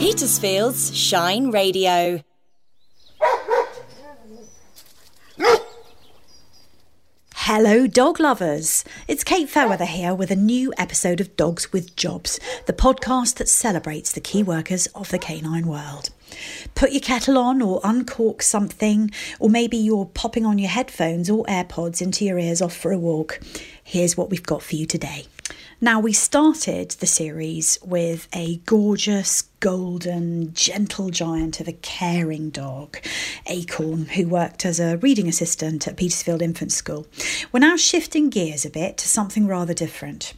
Petersfield's 0.00 0.96
Shine 0.96 1.50
Radio. 1.50 2.22
Hello, 7.34 7.86
dog 7.86 8.18
lovers. 8.18 8.82
It's 9.08 9.22
Kate 9.22 9.50
Fairweather 9.50 9.84
here 9.84 10.14
with 10.14 10.30
a 10.30 10.36
new 10.36 10.72
episode 10.78 11.20
of 11.20 11.36
Dogs 11.36 11.70
with 11.70 11.96
Jobs, 11.96 12.40
the 12.64 12.72
podcast 12.72 13.34
that 13.34 13.50
celebrates 13.50 14.10
the 14.10 14.22
key 14.22 14.42
workers 14.42 14.86
of 14.94 15.10
the 15.10 15.18
canine 15.18 15.66
world. 15.66 16.08
Put 16.74 16.92
your 16.92 17.02
kettle 17.02 17.36
on 17.36 17.60
or 17.60 17.82
uncork 17.84 18.40
something, 18.40 19.10
or 19.38 19.50
maybe 19.50 19.76
you're 19.76 20.06
popping 20.06 20.46
on 20.46 20.58
your 20.58 20.70
headphones 20.70 21.28
or 21.28 21.44
AirPods 21.44 22.00
into 22.00 22.24
your 22.24 22.38
ears 22.38 22.62
off 22.62 22.74
for 22.74 22.90
a 22.90 22.98
walk. 22.98 23.38
Here's 23.84 24.16
what 24.16 24.30
we've 24.30 24.42
got 24.42 24.62
for 24.62 24.76
you 24.76 24.86
today. 24.86 25.26
Now, 25.78 26.00
we 26.00 26.14
started 26.14 26.92
the 26.92 27.06
series 27.06 27.78
with 27.82 28.28
a 28.34 28.56
gorgeous, 28.64 29.49
golden, 29.60 30.54
gentle 30.54 31.10
giant 31.10 31.60
of 31.60 31.68
a 31.68 31.72
caring 31.72 32.48
dog, 32.48 32.96
Acorn, 33.46 34.06
who 34.06 34.26
worked 34.26 34.64
as 34.64 34.80
a 34.80 34.96
reading 34.96 35.28
assistant 35.28 35.86
at 35.86 35.98
Petersfield 35.98 36.40
Infant 36.40 36.72
School. 36.72 37.06
We're 37.52 37.60
now 37.60 37.76
shifting 37.76 38.30
gears 38.30 38.64
a 38.64 38.70
bit 38.70 38.96
to 38.98 39.08
something 39.08 39.46
rather 39.46 39.74
different. 39.74 40.32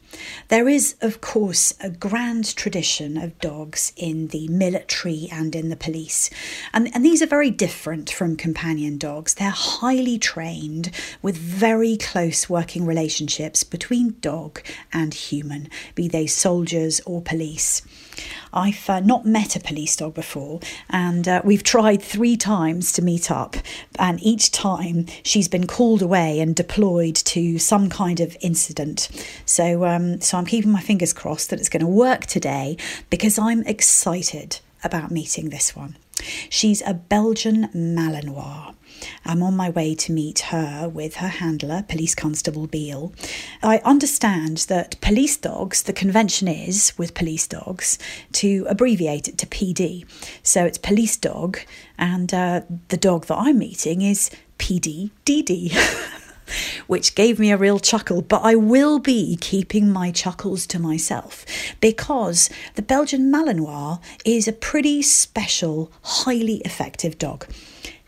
There 0.49 0.69
is, 0.69 0.97
of 1.01 1.21
course, 1.21 1.73
a 1.81 1.89
grand 1.89 2.55
tradition 2.57 3.17
of 3.17 3.39
dogs 3.39 3.93
in 3.97 4.29
the 4.29 4.49
military 4.49 5.29
and 5.31 5.55
in 5.55 5.69
the 5.69 5.77
police, 5.77 6.29
and, 6.75 6.93
and 6.93 7.05
these 7.05 7.23
are 7.23 7.27
very 7.27 7.51
different 7.51 8.11
from 8.11 8.37
companion 8.37 8.99
dogs. 8.99 9.35
They're 9.35 9.51
highly 9.51 10.19
trained 10.19 10.91
with 11.23 11.37
very 11.37 11.97
close 11.97 12.51
working 12.51 12.85
relationships 12.85 13.63
between 13.63 14.17
dog 14.21 14.61
and 14.93 15.15
human, 15.15 15.69
be 15.95 16.09
they 16.09 16.27
soldiers 16.27 17.01
or 17.07 17.23
police. 17.23 17.83
I've 18.53 18.91
uh, 18.91 19.01
not 19.13 19.27
met 19.27 19.55
a 19.55 19.61
police 19.61 19.95
dog 19.95 20.15
before, 20.15 20.59
and 20.89 21.29
uh, 21.29 21.43
we've 21.45 21.63
tried 21.63 22.01
three 22.01 22.35
times 22.35 22.93
to 22.95 23.03
meet 23.03 23.31
up, 23.31 23.57
and 23.99 24.23
each 24.23 24.51
time 24.51 25.05
she's 25.23 25.49
been 25.49 25.67
called 25.67 26.01
away 26.01 26.41
and 26.41 26.57
deployed 26.57 27.15
to 27.15 27.59
some 27.59 27.91
kind 27.91 28.21
of 28.21 28.35
incident. 28.41 29.11
So, 29.45 29.85
um, 29.85 30.23
so 30.23 30.39
I'm 30.39 30.47
keeping 30.47 30.71
my 30.71 30.81
fingers 30.81 31.13
crossed 31.13 31.51
that 31.51 31.61
it's 31.61 31.69
going 31.69 31.83
to 31.85 31.99
work 32.09 32.25
today 32.25 32.79
because 33.11 33.39
I'm 33.39 33.63
excited 33.65 34.61
about 34.83 35.11
meeting 35.11 35.51
this 35.51 35.77
one. 35.77 35.99
She's 36.49 36.81
a 36.81 36.95
Belgian 36.95 37.69
Malinois. 37.75 38.75
I'm 39.25 39.43
on 39.43 39.57
my 39.57 39.71
way 39.71 39.95
to 39.95 40.13
meet 40.13 40.41
her 40.51 40.89
with 40.89 41.17
her 41.17 41.29
handler, 41.29 41.85
Police 41.89 42.15
Constable 42.15 42.67
Beale. 42.67 43.13
I 43.63 43.79
understand 43.79 44.59
that 44.69 45.01
police 45.01 45.37
dogs, 45.37 45.83
the 45.83 45.93
convention 45.93 46.49
is 46.49 46.93
with 46.99 47.15
police 47.15 47.47
dogs 47.47 47.99
to 48.33 48.67
abbreviate 48.69 49.29
it 49.29 49.39
to 49.39 49.47
PD. 49.47 50.05
So 50.43 50.65
it's 50.65 50.79
police 50.79 51.17
dog, 51.17 51.59
and 51.99 52.33
uh, 52.33 52.63
the 52.89 52.97
dog 52.97 53.27
that 53.27 53.39
I'm 53.39 53.59
meeting 53.59 54.03
is 54.03 54.31
PDDD. 54.59 55.77
which 56.87 57.15
gave 57.15 57.39
me 57.39 57.51
a 57.51 57.57
real 57.57 57.79
chuckle. 57.79 58.23
But 58.23 58.43
I 58.43 58.55
will 58.55 58.99
be 58.99 59.37
keeping 59.41 59.91
my 59.91 60.11
chuckles 60.11 60.67
to 60.69 60.79
myself 60.79 61.45
because 61.81 62.51
the 62.75 62.83
Belgian 62.83 63.31
Malinois 63.33 64.01
is 64.25 64.49
a 64.49 64.53
pretty 64.53 65.03
special, 65.03 65.91
highly 66.03 66.57
effective 66.65 67.19
dog. 67.19 67.47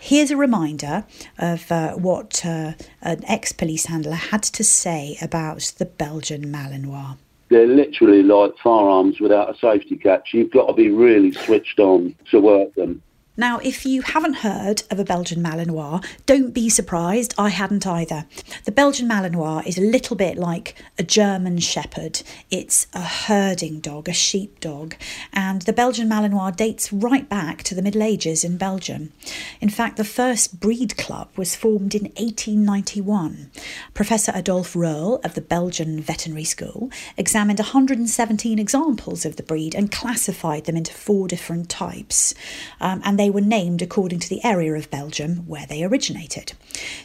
Here's 0.07 0.31
a 0.31 0.37
reminder 0.37 1.07
of 1.39 1.73
uh, 1.73 1.95
what 1.95 2.45
uh, 2.45 2.75
an 3.01 3.25
ex 3.27 3.53
police 3.53 3.87
handler 3.87 4.13
had 4.13 4.43
to 4.43 4.63
say 4.63 5.17
about 5.23 5.73
the 5.79 5.87
Belgian 5.87 6.53
Malinois. 6.53 7.17
They're 7.49 7.67
literally 7.67 8.23
like 8.23 8.53
firearms 8.63 9.19
without 9.19 9.49
a 9.49 9.59
safety 9.59 9.97
catch. 9.97 10.35
You've 10.35 10.51
got 10.51 10.67
to 10.67 10.75
be 10.75 10.91
really 10.91 11.33
switched 11.33 11.81
on 11.81 12.15
to 12.33 12.39
work 12.39 12.75
them. 12.75 13.03
Now, 13.37 13.59
if 13.59 13.85
you 13.85 14.03
haven't 14.03 14.35
heard 14.35 14.85
of 14.93 15.01
a 15.01 15.05
Belgian 15.05 15.43
Malinois, 15.43 16.05
don't 16.25 16.55
be 16.55 16.69
surprised, 16.69 17.35
I 17.37 17.49
hadn't 17.49 17.85
either. 17.85 18.27
The 18.65 18.71
Belgian 18.71 19.09
Malinois 19.09 19.67
is 19.67 19.77
a 19.77 19.81
little 19.81 20.15
bit 20.15 20.37
like 20.39 20.77
a 20.99 21.03
German 21.03 21.59
Shepherd. 21.59 22.23
It's 22.53 22.87
a 22.93 23.03
herding 23.03 23.81
dog, 23.81 24.09
a 24.09 24.13
sheep 24.13 24.61
dog, 24.61 24.95
and 25.33 25.63
the 25.63 25.73
Belgian 25.73 26.09
Malinois 26.09 26.55
dates 26.55 26.93
right 26.93 27.29
back 27.29 27.65
to 27.65 27.75
the 27.75 27.83
Middle 27.83 28.05
Ages 28.05 28.45
in 28.45 28.57
Belgium. 28.57 29.13
In 29.61 29.69
fact, 29.69 29.97
the 29.97 30.05
first 30.05 30.61
breed 30.61 30.97
club 30.97 31.29
was 31.37 31.57
formed 31.57 31.97
in 31.97 32.05
1891. 32.17 33.51
Professor 33.95 34.31
Adolphe 34.33 34.79
Reul 34.79 35.25
of 35.25 35.35
the 35.35 35.41
Belgian 35.41 36.01
Veterinary 36.01 36.45
School 36.45 36.89
examined 37.17 37.59
117 37.59 38.61
examples 38.61 39.25
of 39.25 39.35
the 39.35 39.43
breed 39.43 39.75
and 39.75 39.91
classified 39.91 40.67
them 40.67 40.77
into 40.77 40.93
four 40.93 41.27
different 41.27 41.69
types. 41.69 42.33
Um, 42.81 43.03
and 43.05 43.19
they 43.19 43.24
were 43.31 43.41
named 43.41 43.83
according 43.83 44.21
to 44.21 44.29
the 44.29 44.45
area 44.45 44.75
of 44.75 44.91
Belgium 44.91 45.39
where 45.47 45.67
they 45.67 45.85
originated. 45.85 46.53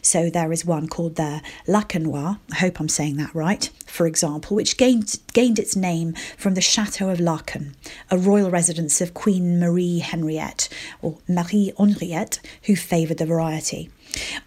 So 0.02 0.30
there 0.30 0.52
is 0.52 0.66
one 0.66 0.88
called 0.88 1.16
the 1.16 1.42
Laekenois, 1.68 2.40
I 2.52 2.56
hope 2.56 2.80
I'm 2.80 2.90
saying 2.90 3.18
that 3.18 3.34
right, 3.36 3.70
for 3.86 4.08
example, 4.08 4.56
which 4.56 4.78
gained, 4.78 5.20
gained 5.34 5.60
its 5.60 5.76
name 5.76 6.14
from 6.38 6.54
the 6.54 6.62
Chateau 6.62 7.10
of 7.10 7.20
Laeken, 7.20 7.76
a 8.10 8.18
royal 8.18 8.50
residence 8.52 9.02
of 9.02 9.14
Queen 9.14 9.60
Marie 9.60 10.00
Henriette, 10.00 10.70
or 11.02 11.18
Marie 11.28 11.74
Henriette, 11.78 12.40
who 12.64 12.76
favoured 12.76 13.18
the 13.18 13.26
variety. 13.26 13.90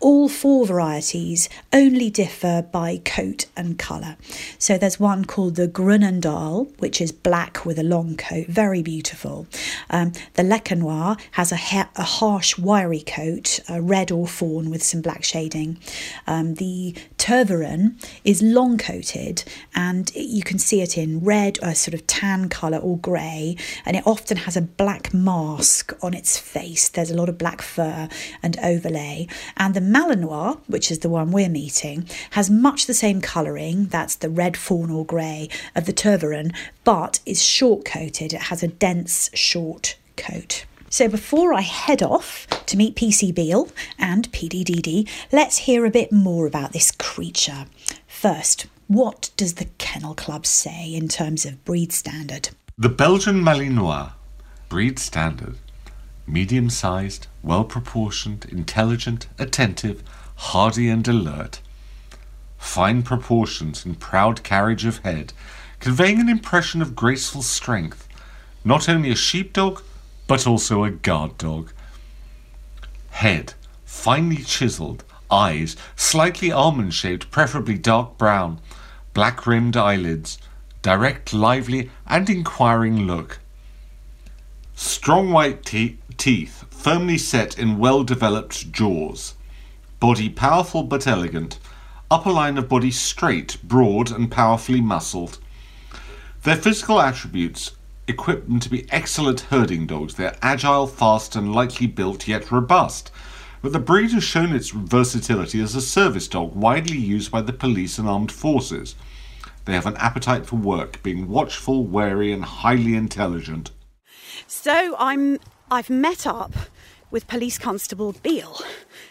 All 0.01 0.29
four 0.29 0.67
varieties 0.67 1.49
only 1.73 2.11
differ 2.11 2.67
by 2.71 3.01
coat 3.05 3.47
and 3.57 3.79
colour. 3.79 4.17
So 4.59 4.79
there's 4.79 4.99
one 4.99 5.25
called 5.25 5.57
the 5.57 5.69
Groenendael, 5.69 6.79
which 6.79 7.01
is 7.01 7.13
black 7.13 7.65
with 7.65 7.79
a 7.79 7.83
long 7.83 8.17
coat, 8.17 8.47
very 8.47 8.83
beautiful. 8.83 9.47
Um, 9.91 10.13
the 10.35 10.43
Laekenois 10.43 11.21
has 11.33 11.53
a, 11.53 11.57
ha- 11.57 11.91
a, 11.97 12.03
harsh, 12.03 12.59
wiry 12.59 13.01
coat, 13.01 13.61
a 13.69 13.81
red 13.81 14.11
or 14.11 14.27
fawn 14.27 14.71
with 14.71 14.83
some 14.83 15.03
black 15.03 15.25
shading. 15.25 15.79
Um, 16.27 16.55
the 16.55 16.95
Tervuren 17.19 17.95
is 18.25 18.43
long 18.43 18.79
coated 18.79 19.45
and 19.75 20.11
you 20.15 20.43
can 20.43 20.59
see 20.59 20.81
it 20.83 20.99
in 20.99 21.21
red, 21.21 21.59
a 21.63 21.75
sort 21.75 21.95
of 21.95 22.07
tan 22.07 22.49
colour 22.49 22.79
or 22.79 22.99
grey, 22.99 23.57
and 23.85 23.97
it 23.97 24.07
often 24.07 24.39
has 24.39 24.57
a 24.57 24.63
black 24.63 25.15
mask 25.15 25.93
on 26.03 26.15
its 26.15 26.39
face. 26.39 26.89
There's 26.89 27.11
a 27.11 27.17
lot 27.17 27.29
of 27.29 27.39
black 27.39 27.63
fur 27.63 28.09
and 28.43 28.59
overlay. 28.63 29.29
And 29.57 29.75
the 29.75 29.81
Malinois, 29.81 30.59
which 30.67 30.91
is 30.91 31.01
the 31.01 31.09
one 31.09 31.31
we're 31.31 31.49
meeting, 31.49 32.09
has 32.31 32.51
much 32.51 32.87
the 32.87 32.95
same 32.95 33.21
colouring, 33.21 33.87
that's 33.87 34.17
the 34.17 34.31
red 34.31 34.57
fawn 34.57 34.91
or 34.91 35.05
grey 35.05 35.49
of 35.75 35.87
the 35.87 35.93
Tervuren, 35.93 36.55
but 36.85 37.21
is 37.27 37.43
short 37.43 37.85
coated. 37.85 38.33
It 38.33 38.43
has 38.43 38.63
a 38.63 38.69
dense, 38.69 39.31
short 39.35 39.97
coat. 40.17 40.65
So 40.89 41.09
before 41.09 41.55
I 41.55 41.63
head 41.63 42.03
off 42.03 42.47
to 42.67 42.77
meet 42.77 42.97
PC 42.97 43.35
Beale 43.35 43.69
and 43.99 44.31
PDDD, 44.31 45.09
let's 45.33 45.59
hear 45.59 45.87
a 45.87 45.91
bit 45.91 46.13
more 46.13 46.47
about 46.47 46.73
this 46.73 46.91
creature. 46.91 47.65
First, 48.07 48.67
what 48.89 49.31
does 49.39 49.55
the 49.55 49.69
Kennel 49.79 50.15
Club 50.15 50.45
say 50.45 50.93
in 50.93 51.09
terms 51.09 51.47
of 51.47 51.65
breed 51.65 51.93
standard? 51.93 52.51
The 52.77 52.91
Belgian 52.91 53.43
Malinois, 53.43 54.13
breed 54.69 54.99
standard, 54.99 55.57
medium 56.27 56.71
sized, 56.71 57.27
well 57.43 57.65
proportioned, 57.65 58.47
intelligent, 58.47 59.27
attentive, 59.39 60.03
hardy, 60.37 60.89
and 60.89 61.07
alert. 61.07 61.61
Fine 62.59 63.03
proportions 63.03 63.85
and 63.85 63.99
proud 63.99 64.43
carriage 64.43 64.85
of 64.85 64.99
head, 64.99 65.33
conveying 65.81 66.21
an 66.21 66.29
impression 66.29 66.81
of 66.81 66.95
graceful 66.95 67.43
strength. 67.43 68.09
Not 68.65 68.89
only 68.89 69.11
a 69.11 69.17
sheepdog, 69.17 69.83
but 70.27 70.47
also 70.47 70.85
a 70.85 70.91
guard 70.91 71.37
dog. 71.39 71.73
Head, 73.11 73.55
finely 73.85 74.37
chiseled, 74.37 75.05
eyes, 75.31 75.77
slightly 75.97 76.53
almond 76.53 76.95
shaped, 76.95 77.31
preferably 77.31 77.77
dark 77.77 78.17
brown, 78.17 78.61
black 79.15 79.47
rimmed 79.47 79.77
eyelids, 79.77 80.39
direct, 80.83 81.33
lively, 81.33 81.91
and 82.07 82.31
inquiring 82.31 83.07
look. 83.07 83.41
Strong 84.75 85.31
white 85.31 85.65
te- 85.65 85.99
teeth, 86.23 86.65
firmly 86.71 87.19
set 87.19 87.59
in 87.59 87.79
well 87.79 88.05
developed 88.05 88.71
jaws. 88.71 89.35
Body 89.99 90.29
powerful 90.29 90.85
but 90.85 91.05
elegant. 91.05 91.59
Upper 92.13 92.31
line 92.31 92.57
of 92.59 92.69
body 92.69 92.93
straight, 92.93 93.57
broad, 93.65 94.13
and 94.13 94.31
powerfully 94.31 94.81
muscled. 94.81 95.41
Their 96.45 96.55
physical 96.55 97.01
attributes 97.01 97.73
equip 98.07 98.47
them 98.47 98.61
to 98.61 98.71
be 98.71 98.87
excellent 98.93 99.41
herding 99.41 99.89
dogs. 99.89 100.15
They're 100.15 100.39
agile, 100.43 100.87
fast, 100.87 101.35
and 101.35 101.53
lightly 101.53 101.89
built, 101.89 102.29
yet 102.29 102.53
robust. 102.53 103.11
But 103.61 103.73
the 103.73 103.81
breed 103.81 104.13
has 104.13 104.23
shown 104.23 104.55
its 104.55 104.71
versatility 104.71 105.61
as 105.61 105.75
a 105.75 105.81
service 105.81 106.29
dog, 106.29 106.55
widely 106.55 106.99
used 106.99 107.33
by 107.33 107.43
the 107.43 107.53
police 107.53 107.99
and 107.99 108.09
armed 108.09 108.31
forces. 108.31 108.95
They 109.65 109.73
have 109.73 109.87
an 109.87 109.97
appetite 109.97 110.47
for 110.47 110.55
work, 110.55 111.03
being 111.03 111.27
watchful, 111.27 111.85
wary, 111.85 112.31
and 112.31 112.45
highly 112.45 112.95
intelligent. 112.95 113.73
So 114.47 114.95
I'm 115.01 115.39
I've 115.73 115.89
met 115.89 116.27
up 116.27 116.53
with 117.11 117.27
Police 117.27 117.57
Constable 117.57 118.13
Beale. 118.23 118.61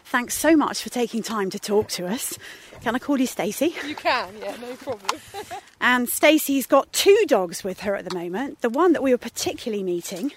Thanks 0.06 0.38
so 0.38 0.56
much 0.56 0.84
for 0.84 0.90
taking 0.90 1.24
time 1.24 1.50
to 1.50 1.58
talk 1.58 1.88
to 1.88 2.06
us. 2.06 2.38
Can 2.82 2.94
I 2.94 3.00
call 3.00 3.20
you 3.20 3.26
Stacey? 3.26 3.74
You 3.84 3.96
can, 3.96 4.36
yeah, 4.40 4.56
no 4.62 4.76
problem. 4.76 5.20
and 5.82 6.08
Stacey's 6.08 6.68
got 6.68 6.94
two 6.94 7.18
dogs 7.26 7.64
with 7.64 7.80
her 7.80 7.96
at 7.96 8.08
the 8.08 8.16
moment. 8.16 8.62
The 8.62 8.70
one 8.70 8.94
that 8.94 9.02
we 9.02 9.10
were 9.10 9.18
particularly 9.18 9.82
meeting 9.82 10.34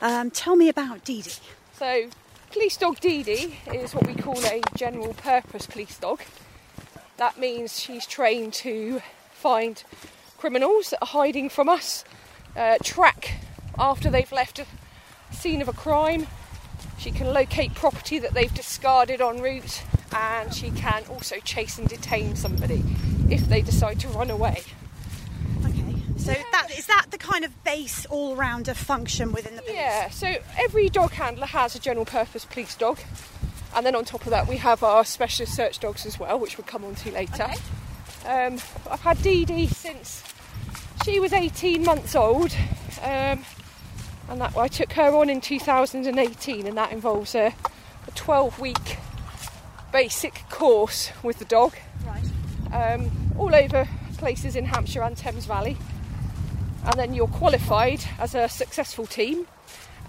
Um, 0.00 0.32
tell 0.32 0.56
me 0.56 0.68
about 0.68 1.04
Dee 1.04 1.22
Dee. 1.22 1.30
So, 1.78 2.08
police 2.50 2.76
dog 2.76 2.98
Dee 2.98 3.22
Dee 3.22 3.56
is 3.72 3.94
what 3.94 4.08
we 4.08 4.16
call 4.16 4.44
a 4.46 4.60
general 4.76 5.14
purpose 5.14 5.66
police 5.66 5.96
dog. 5.98 6.20
That 7.16 7.38
means 7.38 7.78
she's 7.78 8.06
trained 8.08 8.54
to 8.54 9.02
find 9.30 9.84
criminals 10.36 10.90
that 10.90 11.00
are 11.00 11.06
hiding 11.06 11.48
from 11.48 11.68
us, 11.68 12.04
uh, 12.56 12.78
track 12.82 13.34
after 13.78 14.10
they've 14.10 14.32
left 14.32 14.58
scene 15.34 15.60
of 15.60 15.68
a 15.68 15.72
crime. 15.72 16.26
She 16.98 17.10
can 17.10 17.32
locate 17.32 17.74
property 17.74 18.18
that 18.18 18.34
they've 18.34 18.52
discarded 18.52 19.20
en 19.20 19.40
route, 19.40 19.82
and 20.12 20.54
she 20.54 20.70
can 20.70 21.04
also 21.10 21.36
chase 21.40 21.78
and 21.78 21.88
detain 21.88 22.36
somebody 22.36 22.82
if 23.28 23.48
they 23.48 23.62
decide 23.62 24.00
to 24.00 24.08
run 24.08 24.30
away. 24.30 24.62
Okay. 25.64 25.96
So 26.16 26.32
that 26.52 26.68
is 26.76 26.86
that 26.86 27.06
the 27.10 27.18
kind 27.18 27.44
of 27.44 27.64
base 27.64 28.06
all-rounder 28.06 28.74
function 28.74 29.32
within 29.32 29.56
the 29.56 29.62
police? 29.62 29.76
Yeah, 29.76 30.10
so 30.10 30.36
every 30.56 30.88
dog 30.88 31.10
handler 31.12 31.46
has 31.46 31.74
a 31.74 31.78
general 31.78 32.06
purpose 32.06 32.44
police 32.44 32.74
dog, 32.74 32.98
and 33.74 33.84
then 33.84 33.94
on 33.94 34.04
top 34.04 34.24
of 34.24 34.30
that, 34.30 34.48
we 34.48 34.56
have 34.58 34.82
our 34.82 35.04
specialist 35.04 35.54
search 35.54 35.80
dogs 35.80 36.06
as 36.06 36.18
well, 36.18 36.38
which 36.38 36.56
we'll 36.56 36.66
come 36.66 36.84
on 36.84 36.94
to 36.96 37.10
later. 37.10 37.48
Um, 38.26 38.58
I've 38.90 39.00
had 39.00 39.20
Dee 39.22 39.44
Dee 39.44 39.66
since 39.66 40.22
she 41.04 41.20
was 41.20 41.32
18 41.32 41.84
months 41.84 42.14
old, 42.14 42.56
um, 43.02 43.44
and 44.28 44.40
that 44.40 44.56
I 44.56 44.68
took 44.68 44.92
her 44.92 45.14
on 45.14 45.28
in 45.30 45.40
2018, 45.40 46.66
and 46.66 46.76
that 46.76 46.92
involves 46.92 47.34
a, 47.34 47.54
a 48.06 48.10
12 48.14 48.58
week 48.60 48.98
basic 49.92 50.34
course 50.50 51.10
with 51.22 51.38
the 51.38 51.44
dog, 51.44 51.74
Right. 52.04 52.94
um, 52.94 53.10
all 53.38 53.54
over 53.54 53.88
places 54.18 54.56
in 54.56 54.64
Hampshire 54.64 55.02
and 55.02 55.16
Thames 55.16 55.46
Valley. 55.46 55.76
And 56.86 56.98
then 56.98 57.14
you're 57.14 57.28
qualified 57.28 58.00
as 58.18 58.34
a 58.34 58.48
successful 58.48 59.06
team, 59.06 59.46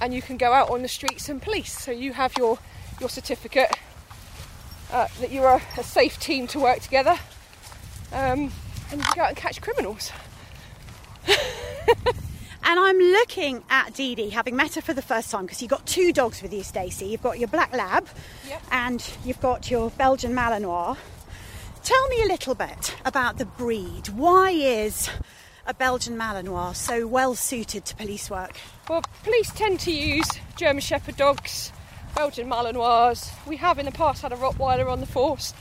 and 0.01 0.13
you 0.13 0.21
can 0.21 0.37
go 0.37 0.53
out 0.53 0.69
on 0.69 0.81
the 0.81 0.87
streets 0.87 1.29
and 1.29 1.41
police. 1.41 1.77
So 1.77 1.91
you 1.91 2.13
have 2.13 2.33
your 2.37 2.57
your 2.99 3.09
certificate 3.09 3.77
uh, 4.91 5.07
that 5.19 5.31
you're 5.31 5.47
a, 5.47 5.61
a 5.77 5.83
safe 5.83 6.19
team 6.19 6.47
to 6.47 6.59
work 6.59 6.79
together, 6.79 7.17
um, 8.11 8.51
and 8.91 8.99
you 8.99 9.03
can 9.03 9.13
go 9.15 9.21
out 9.23 9.29
and 9.29 9.37
catch 9.37 9.61
criminals. 9.61 10.11
And 12.67 12.79
I'm 12.79 12.97
looking 12.97 13.63
at 13.69 13.93
Dee 13.93 14.15
Dee, 14.15 14.29
having 14.29 14.55
met 14.55 14.73
her 14.75 14.81
for 14.81 14.93
the 14.93 15.01
first 15.03 15.29
time, 15.29 15.43
because 15.45 15.61
you've 15.61 15.69
got 15.69 15.85
two 15.85 16.11
dogs 16.11 16.41
with 16.41 16.51
you, 16.51 16.63
Stacey. 16.63 17.05
You've 17.05 17.21
got 17.21 17.37
your 17.37 17.47
black 17.47 17.71
lab, 17.73 18.07
Yep. 18.47 18.61
and 18.71 19.09
you've 19.23 19.39
got 19.39 19.69
your 19.69 19.91
Belgian 19.91 20.33
Malinois. 20.33 20.97
Tell 21.83 22.07
me 22.07 22.23
a 22.23 22.25
little 22.25 22.55
bit 22.55 22.95
about 23.05 23.37
the 23.37 23.45
breed. 23.45 24.09
Why 24.09 24.49
is 24.49 25.09
a 25.67 25.75
Belgian 25.75 26.17
Malinois 26.17 26.75
so 26.75 27.05
well 27.05 27.35
suited 27.35 27.85
to 27.85 27.95
police 27.95 28.31
work? 28.31 28.57
Well, 28.89 29.03
police 29.23 29.51
tend 29.51 29.79
to 29.81 29.91
use 29.91 30.27
German 30.55 30.81
Shepherd 30.81 31.17
dogs, 31.17 31.71
Belgian 32.15 32.49
Malinois. 32.49 33.29
We 33.45 33.57
have 33.57 33.77
in 33.77 33.85
the 33.85 33.91
past 33.91 34.23
had 34.23 34.33
a 34.33 34.37
Rottweiler 34.37 34.91
on 34.91 35.01
the 35.01 35.05
force, 35.05 35.53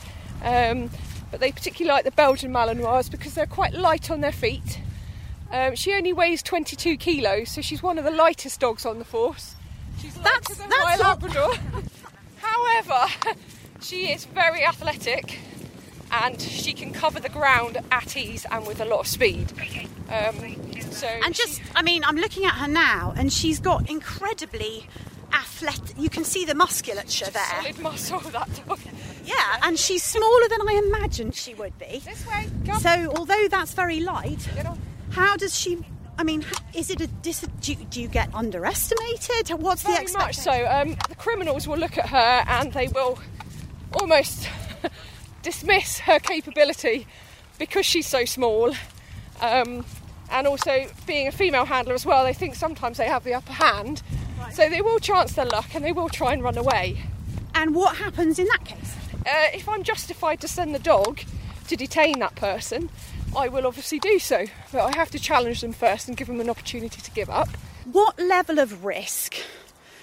um, 0.43 0.89
but 1.29 1.39
they 1.39 1.51
particularly 1.51 1.93
like 1.95 2.03
the 2.05 2.11
Belgian 2.11 2.51
Malinois 2.51 3.11
because 3.11 3.35
they're 3.35 3.45
quite 3.45 3.73
light 3.73 4.09
on 4.09 4.21
their 4.21 4.31
feet. 4.31 4.79
Um, 5.51 5.75
she 5.75 5.93
only 5.93 6.11
weighs 6.13 6.41
22 6.43 6.97
kilos, 6.97 7.51
so 7.51 7.61
she's 7.61 7.81
one 7.83 7.97
of 7.97 8.03
the 8.03 8.11
lightest 8.11 8.59
dogs 8.59 8.85
on 8.85 8.99
the 8.99 9.05
force. 9.05 9.55
She's 10.01 10.15
lighter 10.17 10.23
That's- 10.41 10.57
than 10.57 10.69
that's 10.69 10.83
my 10.83 11.07
Labrador. 11.07 11.53
However, 12.37 13.05
she 13.81 14.11
is 14.11 14.25
very 14.25 14.65
athletic 14.65 15.39
and 16.11 16.39
she 16.41 16.73
can 16.73 16.91
cover 16.93 17.19
the 17.19 17.29
ground 17.29 17.77
at 17.91 18.15
ease 18.17 18.45
and 18.51 18.65
with 18.67 18.79
a 18.81 18.85
lot 18.85 18.99
of 19.01 19.07
speed. 19.07 19.51
Um, 20.09 20.55
so 20.91 21.07
And 21.07 21.35
she- 21.35 21.43
just, 21.43 21.61
I 21.75 21.81
mean, 21.81 22.03
I'm 22.03 22.15
looking 22.17 22.45
at 22.45 22.53
her 22.55 22.67
now, 22.67 23.13
and 23.17 23.31
she's 23.31 23.59
got 23.59 23.89
incredibly 23.89 24.87
athletic. 25.33 25.97
You 25.97 26.09
can 26.09 26.23
see 26.23 26.45
the 26.45 26.55
musculature 26.55 27.29
there. 27.31 27.43
solid 27.61 27.79
muscle 27.79 28.19
that 28.31 28.49
dog. 28.67 28.79
Yeah, 29.25 29.35
and 29.63 29.77
she's 29.79 30.03
smaller 30.03 30.47
than 30.49 30.61
I 30.67 30.81
imagined 30.87 31.33
she 31.35 31.53
would 31.55 31.77
be. 31.79 31.99
This 32.05 32.25
way, 32.27 32.47
come. 32.65 32.79
So, 32.79 33.11
although 33.17 33.47
that's 33.49 33.73
very 33.73 33.99
light, 33.99 34.47
Get 34.55 34.65
on. 34.67 34.79
How 35.15 35.37
does 35.37 35.57
she? 35.57 35.77
I 36.17 36.23
mean, 36.23 36.45
is 36.73 36.89
it 36.89 37.01
a 37.01 37.07
dis? 37.07 37.45
Do 37.61 37.73
you, 37.73 37.77
do 37.89 38.01
you 38.01 38.07
get 38.07 38.33
underestimated? 38.33 39.49
What's 39.59 39.83
the 39.83 39.89
Very 39.89 40.05
much 40.13 40.37
expectation? 40.37 40.43
so. 40.43 40.67
Um, 40.67 40.95
the 41.09 41.15
criminals 41.15 41.67
will 41.67 41.77
look 41.77 41.97
at 41.97 42.09
her 42.09 42.43
and 42.47 42.73
they 42.73 42.87
will 42.89 43.19
almost 43.93 44.49
dismiss 45.41 45.99
her 45.99 46.19
capability 46.19 47.07
because 47.57 47.85
she's 47.85 48.07
so 48.07 48.25
small. 48.25 48.73
Um, 49.41 49.85
and 50.31 50.47
also, 50.47 50.87
being 51.05 51.27
a 51.27 51.31
female 51.31 51.65
handler 51.65 51.93
as 51.93 52.05
well, 52.05 52.23
they 52.23 52.33
think 52.33 52.55
sometimes 52.55 52.97
they 52.97 53.07
have 53.07 53.23
the 53.23 53.33
upper 53.33 53.53
hand. 53.53 54.01
So 54.51 54.69
they 54.69 54.81
will 54.81 54.99
chance 54.99 55.33
their 55.33 55.45
luck 55.45 55.73
and 55.75 55.83
they 55.83 55.91
will 55.91 56.09
try 56.09 56.33
and 56.33 56.43
run 56.43 56.57
away. 56.57 56.97
And 57.53 57.73
what 57.73 57.95
happens 57.97 58.37
in 58.39 58.47
that 58.47 58.65
case? 58.65 58.95
Uh, 59.25 59.47
if 59.53 59.67
I'm 59.69 59.83
justified 59.83 60.41
to 60.41 60.47
send 60.47 60.75
the 60.75 60.79
dog 60.79 61.21
to 61.67 61.75
detain 61.75 62.19
that 62.19 62.35
person, 62.35 62.89
I 63.35 63.47
will 63.49 63.67
obviously 63.67 63.99
do 63.99 64.19
so. 64.19 64.45
But 64.71 64.81
I 64.81 64.95
have 64.95 65.11
to 65.11 65.19
challenge 65.19 65.61
them 65.61 65.73
first 65.73 66.07
and 66.07 66.15
give 66.15 66.27
them 66.27 66.39
an 66.39 66.49
opportunity 66.49 67.01
to 67.01 67.11
give 67.11 67.29
up. 67.29 67.49
What 67.91 68.17
level 68.19 68.59
of 68.59 68.85
risk, 68.85 69.35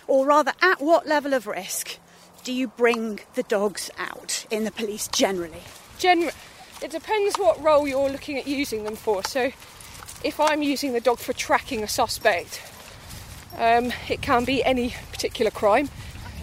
or 0.07 0.27
rather, 0.27 0.53
at 0.61 0.81
what 0.81 1.07
level 1.07 1.35
of 1.35 1.47
risk, 1.47 1.99
do 2.45 2.53
you 2.53 2.69
bring 2.69 3.21
the 3.35 3.43
dogs 3.45 3.91
out 3.99 4.47
in 4.51 4.65
the 4.65 4.71
police 4.71 5.09
generally? 5.09 5.63
Gen- 5.99 6.31
it 6.83 6.91
depends 6.91 7.37
what 7.37 7.63
role 7.63 7.87
you're 7.87 8.11
looking 8.11 8.39
at 8.39 8.47
using 8.47 8.85
them 8.85 8.97
for. 8.97 9.25
So, 9.25 9.53
if 10.25 10.39
I'm 10.39 10.63
using 10.63 10.93
the 10.93 11.01
dog 11.01 11.19
for 11.19 11.33
tracking 11.33 11.83
a 11.83 11.89
suspect, 11.89 12.61
um, 13.57 13.93
it 14.09 14.23
can 14.23 14.45
be 14.45 14.65
any 14.65 14.95
particular 15.11 15.51
crime 15.51 15.89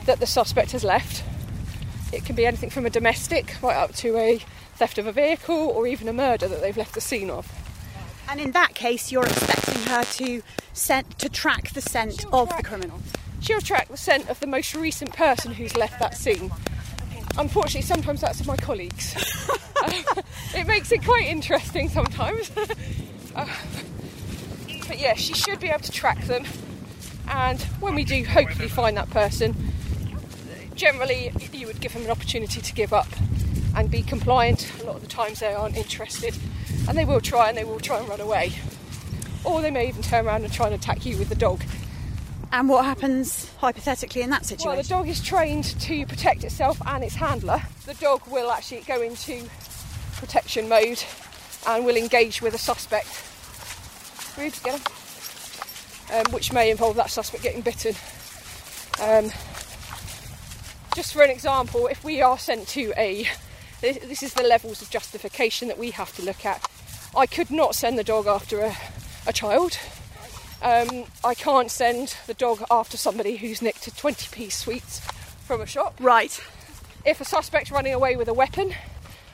that 0.05 0.19
the 0.19 0.27
suspect 0.27 0.71
has 0.71 0.83
left. 0.83 1.23
It 2.11 2.25
can 2.25 2.35
be 2.35 2.45
anything 2.45 2.69
from 2.69 2.85
a 2.85 2.89
domestic 2.89 3.55
right 3.61 3.75
up 3.75 3.93
to 3.95 4.17
a 4.17 4.41
theft 4.79 4.97
of 4.97 5.05
a 5.05 5.11
vehicle 5.11 5.57
or 5.57 5.85
even 5.87 6.07
a 6.07 6.13
murder 6.13 6.47
that 6.47 6.61
they've 6.61 6.77
left 6.77 6.93
the 6.95 7.01
scene 7.01 7.29
of. 7.29 7.51
And 8.29 8.39
in 8.39 8.51
that 8.51 8.75
case, 8.75 9.11
you're 9.11 9.25
expecting 9.25 9.81
her 9.83 10.05
to 10.05 10.41
scent, 10.71 11.19
to 11.19 11.27
track 11.27 11.71
the 11.73 11.81
scent 11.81 12.21
She'll 12.21 12.33
of 12.33 12.47
track- 12.47 12.61
the 12.61 12.67
criminal. 12.69 13.01
She'll 13.41 13.59
track 13.59 13.89
the 13.89 13.97
scent 13.97 14.29
of 14.29 14.39
the 14.39 14.47
most 14.47 14.73
recent 14.73 15.13
person 15.13 15.53
who's 15.53 15.75
left 15.75 15.99
that 15.99 16.15
scene. 16.15 16.49
Unfortunately, 17.37 17.81
sometimes 17.81 18.21
that's 18.21 18.45
my 18.45 18.55
colleagues. 18.55 19.15
it 20.55 20.65
makes 20.65 20.93
it 20.93 21.03
quite 21.03 21.27
interesting 21.27 21.89
sometimes. 21.89 22.49
Uh, 23.35 23.45
but 24.87 24.97
yeah, 24.97 25.13
she 25.13 25.33
should 25.33 25.59
be 25.59 25.67
able 25.67 25.81
to 25.81 25.91
track 25.91 26.23
them. 26.25 26.45
And 27.27 27.61
when 27.81 27.95
we 27.95 28.05
do 28.05 28.23
hopefully 28.23 28.69
find 28.69 28.95
that 28.95 29.09
person, 29.09 29.73
generally 30.73 31.33
you 31.51 31.67
would 31.67 31.81
give 31.81 31.91
them 31.91 32.05
an 32.05 32.11
opportunity 32.11 32.61
to 32.61 32.73
give 32.73 32.93
up 32.93 33.07
and 33.79 33.89
be 33.89 34.01
compliant. 34.01 34.69
A 34.81 34.85
lot 34.85 34.97
of 34.97 35.01
the 35.01 35.07
times 35.07 35.39
they 35.39 35.53
aren't 35.53 35.77
interested 35.77 36.37
and 36.87 36.97
they 36.97 37.05
will 37.05 37.21
try 37.21 37.47
and 37.47 37.57
they 37.57 37.63
will 37.63 37.79
try 37.79 37.97
and 37.99 38.09
run 38.09 38.19
away. 38.19 38.51
Or 39.45 39.61
they 39.61 39.71
may 39.71 39.87
even 39.87 40.01
turn 40.01 40.27
around 40.27 40.43
and 40.43 40.51
try 40.51 40.65
and 40.65 40.75
attack 40.75 41.05
you 41.05 41.17
with 41.17 41.29
the 41.29 41.35
dog. 41.35 41.63
And 42.51 42.67
what 42.67 42.83
happens 42.83 43.49
hypothetically 43.59 44.21
in 44.21 44.31
that 44.31 44.45
situation? 44.45 44.69
Well, 44.69 44.81
the 44.81 44.87
dog 44.87 45.07
is 45.07 45.21
trained 45.21 45.79
to 45.81 46.05
protect 46.07 46.43
itself 46.43 46.81
and 46.85 47.03
its 47.03 47.15
handler. 47.15 47.61
The 47.85 47.93
dog 47.95 48.21
will 48.27 48.51
actually 48.51 48.81
go 48.81 49.01
into 49.01 49.47
protection 50.17 50.67
mode 50.67 51.01
and 51.67 51.85
will 51.85 51.95
engage 51.95 52.41
with 52.41 52.55
a 52.55 52.57
suspect. 52.57 53.07
Rubes, 54.37 54.59
get 54.59 54.79
him. 54.79 54.81
Um, 56.11 56.31
which 56.33 56.51
may 56.51 56.71
involve 56.71 56.95
that 56.95 57.11
suspect 57.11 57.43
getting 57.43 57.61
bitten. 57.61 57.93
Um, 59.01 59.31
just 60.95 61.13
for 61.13 61.21
an 61.21 61.29
example, 61.29 61.87
if 61.87 62.03
we 62.03 62.21
are 62.21 62.37
sent 62.37 62.67
to 62.69 62.91
a, 62.97 63.27
this, 63.81 63.97
this 63.99 64.23
is 64.23 64.33
the 64.33 64.43
levels 64.43 64.81
of 64.81 64.89
justification 64.89 65.67
that 65.67 65.77
we 65.77 65.91
have 65.91 66.15
to 66.15 66.21
look 66.23 66.45
at. 66.45 66.69
I 67.15 67.25
could 67.25 67.49
not 67.49 67.75
send 67.75 67.97
the 67.97 68.03
dog 68.03 68.27
after 68.27 68.59
a, 68.59 68.75
a 69.25 69.33
child. 69.33 69.77
Um, 70.61 71.05
I 71.23 71.33
can't 71.33 71.71
send 71.71 72.15
the 72.27 72.33
dog 72.33 72.63
after 72.69 72.97
somebody 72.97 73.37
who's 73.37 73.61
nicked 73.61 73.87
a 73.87 73.95
20 73.95 74.27
piece 74.35 74.57
sweets 74.57 74.99
from 75.45 75.61
a 75.61 75.65
shop. 75.65 75.95
right. 75.99 76.39
If 77.05 77.21
a 77.21 77.25
suspect's 77.25 77.71
running 77.71 77.93
away 77.93 78.17
with 78.17 78.27
a 78.27 78.33
weapon 78.33 78.75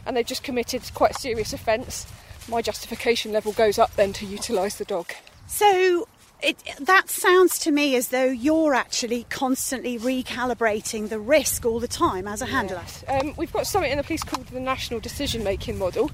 and 0.06 0.16
they've 0.16 0.26
just 0.26 0.44
committed 0.44 0.84
quite 0.94 1.12
a 1.12 1.20
serious 1.20 1.52
offence, 1.52 2.06
my 2.48 2.62
justification 2.62 3.32
level 3.32 3.54
goes 3.54 3.80
up 3.80 3.96
then 3.96 4.14
to 4.14 4.26
utilise 4.26 4.76
the 4.76 4.86
dog. 4.86 5.12
So 5.48 6.08
it, 6.42 6.58
that 6.80 7.10
sounds 7.10 7.60
to 7.60 7.72
me 7.72 7.96
as 7.96 8.10
though 8.10 8.26
you're 8.26 8.74
actually 8.74 9.26
constantly 9.30 9.98
recalibrating 9.98 11.10
the 11.10 11.20
risk 11.20 11.66
all 11.66 11.80
the 11.80 11.88
time 11.88 12.28
as 12.28 12.42
a 12.42 12.46
handler. 12.46 12.84
Um, 13.08 13.34
we've 13.38 13.52
got 13.52 13.68
something 13.68 13.92
in 13.92 13.98
the 13.98 14.04
police 14.04 14.24
called 14.24 14.48
the 14.48 14.60
National 14.60 15.00
Decision 15.00 15.44
Making 15.44 15.78
Model, 15.80 16.12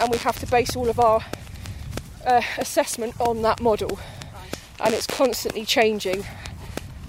and 0.00 0.10
we 0.10 0.18
have 0.18 0.38
to 0.40 0.46
base 0.46 0.74
all 0.74 0.88
of 0.88 0.98
our 0.98 1.20
uh, 2.26 2.42
assessment 2.58 3.18
on 3.20 3.42
that 3.42 3.60
model, 3.60 3.98
and 4.80 4.94
it's 4.94 5.06
constantly 5.06 5.64
changing. 5.64 6.24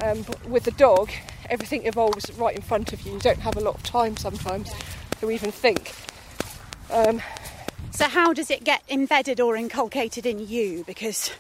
Um, 0.04 0.22
but 0.22 0.46
with 0.48 0.64
the 0.64 0.72
dog, 0.72 1.10
everything 1.50 1.86
evolves 1.86 2.32
right 2.38 2.56
in 2.56 2.62
front 2.62 2.94
of 2.94 3.02
you. 3.02 3.14
You 3.14 3.20
don't 3.20 3.40
have 3.40 3.58
a 3.58 3.62
lot 3.62 3.76
of 3.76 3.84
time 3.84 4.16
sometimes 4.18 4.72
to 5.20 5.32
even 5.32 5.52
think. 5.52 5.94
Um, 6.92 7.22
So 7.92 8.06
how 8.06 8.32
does 8.34 8.50
it 8.50 8.64
get 8.64 8.82
embedded 8.88 9.42
or 9.42 9.58
inculcated 9.58 10.26
in 10.26 10.48
you? 10.48 10.86
Because 10.88 11.32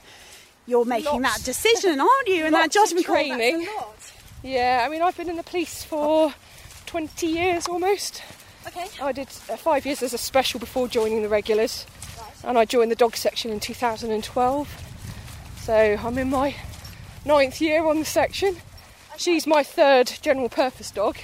you're 0.70 0.86
making 0.86 1.22
Lots- 1.22 1.38
that 1.40 1.46
decision, 1.46 2.00
aren't 2.00 2.28
you? 2.28 2.46
And 2.46 2.54
that 2.54 2.62
lots 2.62 2.74
judgment 2.76 3.06
call. 3.06 3.16
training. 3.16 3.66
lot. 3.66 3.96
Yeah, 4.44 4.84
I 4.86 4.90
mean, 4.90 5.02
I've 5.02 5.18
been 5.18 5.30
in 5.30 5.36
the 5.36 5.44
police 5.44 5.84
for 5.84 6.34
20 6.86 7.28
years 7.28 7.68
almost. 7.68 8.22
Okay. 8.68 8.86
I 9.02 9.12
did 9.12 9.28
uh, 9.50 9.58
five 9.58 9.86
years 9.86 10.02
as 10.04 10.14
a 10.14 10.18
special 10.18 10.60
before 10.60 10.88
joining 10.88 11.22
the 11.24 11.30
regulars, 11.30 11.86
and 12.44 12.58
I 12.58 12.66
joined 12.66 12.92
the 12.92 12.96
dog 12.96 13.16
section 13.16 13.52
in 13.52 13.60
2012. 13.60 14.86
So 15.62 15.74
I'm 15.74 16.18
in 16.18 16.30
my 16.30 16.56
ninth 17.26 17.60
year 17.62 17.86
on 17.86 18.00
the 18.00 18.06
section. 18.06 18.58
She's 19.18 19.46
my 19.46 19.64
third 19.64 20.12
general 20.22 20.50
purpose 20.50 20.92
dog. 20.92 21.18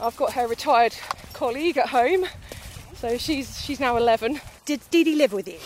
I've 0.00 0.16
got 0.16 0.32
her 0.32 0.46
retired 0.48 0.94
colleague 1.32 1.76
at 1.78 1.88
home, 1.88 2.26
so 2.96 3.18
she's 3.18 3.60
she's 3.64 3.78
now 3.80 3.96
11. 3.96 4.40
Did 4.64 4.80
Dee 4.90 5.04
Dee 5.04 5.14
live 5.16 5.32
with 5.32 5.46
you? 5.48 5.58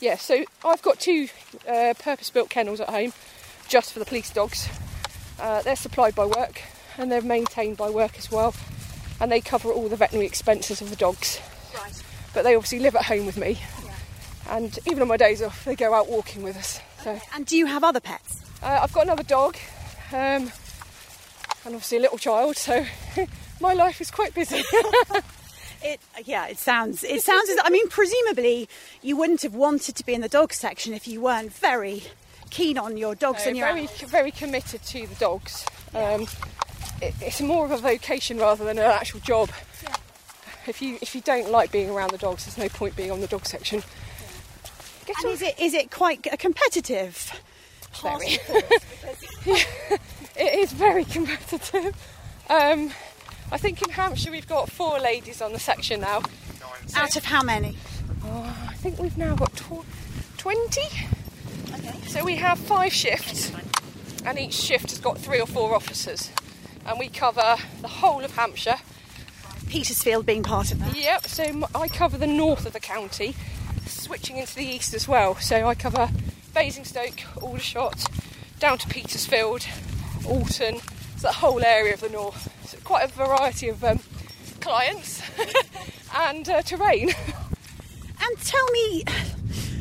Yeah, 0.00 0.16
so 0.16 0.44
I've 0.64 0.82
got 0.82 1.00
two 1.00 1.28
uh, 1.68 1.94
purpose-built 1.98 2.50
kennels 2.50 2.80
at 2.80 2.88
home, 2.88 3.12
just 3.68 3.92
for 3.92 3.98
the 3.98 4.04
police 4.04 4.30
dogs. 4.30 4.68
Uh, 5.40 5.62
they're 5.62 5.76
supplied 5.76 6.14
by 6.14 6.24
work, 6.26 6.62
and 6.96 7.10
they're 7.10 7.20
maintained 7.20 7.76
by 7.76 7.90
work 7.90 8.16
as 8.18 8.30
well, 8.30 8.54
and 9.20 9.30
they 9.30 9.40
cover 9.40 9.70
all 9.72 9.88
the 9.88 9.96
veterinary 9.96 10.26
expenses 10.26 10.80
of 10.80 10.90
the 10.90 10.96
dogs. 10.96 11.40
Right. 11.76 11.92
But 12.32 12.42
they 12.42 12.54
obviously 12.54 12.78
live 12.78 12.94
at 12.94 13.06
home 13.06 13.26
with 13.26 13.36
me, 13.36 13.58
and 14.48 14.78
even 14.86 15.02
on 15.02 15.08
my 15.08 15.16
days 15.16 15.42
off, 15.42 15.64
they 15.64 15.74
go 15.74 15.92
out 15.94 16.08
walking 16.08 16.42
with 16.42 16.56
us. 16.56 16.80
So 17.02 17.20
And 17.34 17.44
do 17.44 17.56
you 17.56 17.66
have 17.66 17.82
other 17.82 18.00
pets? 18.00 18.42
uh, 18.62 18.80
I've 18.82 18.92
got 18.92 19.04
another 19.04 19.22
dog, 19.24 19.56
um, 20.12 20.50
and 21.64 21.74
obviously 21.74 21.98
a 21.98 22.00
little 22.00 22.18
child. 22.18 22.56
So 22.56 22.84
my 23.60 23.74
life 23.74 24.00
is 24.00 24.10
quite 24.12 24.32
busy. 24.34 24.62
It 25.82 26.00
yeah, 26.24 26.46
it 26.48 26.58
sounds 26.58 27.04
it 27.04 27.22
sounds. 27.22 27.48
I 27.62 27.70
mean, 27.70 27.88
presumably 27.88 28.68
you 29.02 29.16
wouldn't 29.16 29.42
have 29.42 29.54
wanted 29.54 29.94
to 29.96 30.04
be 30.04 30.12
in 30.14 30.20
the 30.20 30.28
dog 30.28 30.52
section 30.52 30.92
if 30.92 31.06
you 31.06 31.20
weren't 31.20 31.52
very 31.52 32.02
keen 32.50 32.78
on 32.78 32.96
your 32.96 33.14
dogs 33.14 33.42
So 33.44 33.48
and 33.48 33.56
your 33.56 33.66
very, 33.68 33.80
animals. 33.80 34.00
very 34.02 34.30
committed 34.30 34.82
to 34.82 35.06
the 35.06 35.14
dogs. 35.16 35.64
Um, 35.94 36.22
it, 37.00 37.14
it's 37.20 37.40
more 37.40 37.64
of 37.64 37.70
a 37.70 37.76
vocation 37.76 38.38
rather 38.38 38.64
than 38.64 38.78
an 38.78 38.84
actual 38.90 39.20
job. 39.20 39.50
If 40.66 40.82
you 40.82 40.98
if 41.00 41.14
you 41.14 41.20
don't 41.20 41.50
like 41.50 41.70
being 41.72 41.90
around 41.90 42.10
the 42.10 42.18
dogs, 42.18 42.44
there's 42.44 42.58
no 42.58 42.68
point 42.68 42.96
being 42.96 43.10
on 43.10 43.20
the 43.20 43.26
dog 43.28 43.46
section. 43.46 43.82
Get 45.06 45.16
And 45.18 45.26
on- 45.26 45.32
is 45.32 45.42
it 45.42 45.58
is 45.60 45.74
it 45.74 45.90
quite 45.90 46.26
a 46.32 46.36
competitive? 46.36 47.32
Very. 48.02 48.26
it 49.46 50.58
is 50.58 50.72
very 50.72 51.04
competitive. 51.04 51.94
Um, 52.50 52.92
I 53.50 53.56
think 53.58 53.82
in 53.82 53.90
Hampshire 53.90 54.30
we've 54.30 54.48
got 54.48 54.70
four 54.70 54.98
ladies 54.98 55.40
on 55.40 55.52
the 55.52 55.58
section 55.58 56.00
now. 56.00 56.22
Out 56.94 57.16
of 57.16 57.24
how 57.24 57.42
many? 57.42 57.76
Oh, 58.24 58.66
I 58.68 58.74
think 58.74 58.98
we've 58.98 59.16
now 59.16 59.34
got 59.34 59.54
tw- 59.56 59.84
20. 60.36 60.80
So 62.06 62.24
we 62.24 62.36
have 62.36 62.58
five 62.58 62.92
shifts, 62.92 63.52
and 64.24 64.38
each 64.38 64.54
shift 64.54 64.90
has 64.90 64.98
got 64.98 65.18
three 65.18 65.40
or 65.40 65.46
four 65.46 65.74
officers. 65.74 66.30
And 66.86 66.98
we 66.98 67.08
cover 67.08 67.56
the 67.80 67.88
whole 67.88 68.24
of 68.24 68.34
Hampshire. 68.36 68.76
Petersfield 69.68 70.24
being 70.24 70.42
part 70.42 70.72
of 70.72 70.78
that. 70.80 70.96
Yep, 70.96 71.26
so 71.26 71.68
I 71.74 71.88
cover 71.88 72.16
the 72.16 72.26
north 72.26 72.64
of 72.64 72.72
the 72.72 72.80
county, 72.80 73.34
switching 73.86 74.38
into 74.38 74.54
the 74.54 74.64
east 74.64 74.94
as 74.94 75.06
well. 75.06 75.34
So 75.36 75.66
I 75.66 75.74
cover 75.74 76.08
Basingstoke, 76.54 77.20
Aldershot, 77.42 78.04
down 78.58 78.78
to 78.78 78.88
Petersfield, 78.88 79.66
Alton, 80.26 80.80
so 81.18 81.26
the 81.26 81.34
whole 81.34 81.64
area 81.64 81.94
of 81.94 82.00
the 82.00 82.08
north. 82.08 82.48
So 82.66 82.78
quite 82.84 83.04
a 83.04 83.12
variety 83.12 83.68
of 83.68 83.82
um, 83.82 83.98
clients 84.60 85.20
and 86.16 86.48
uh, 86.48 86.62
terrain. 86.62 87.10
And 88.20 88.38
tell 88.44 88.70
me, 88.70 89.04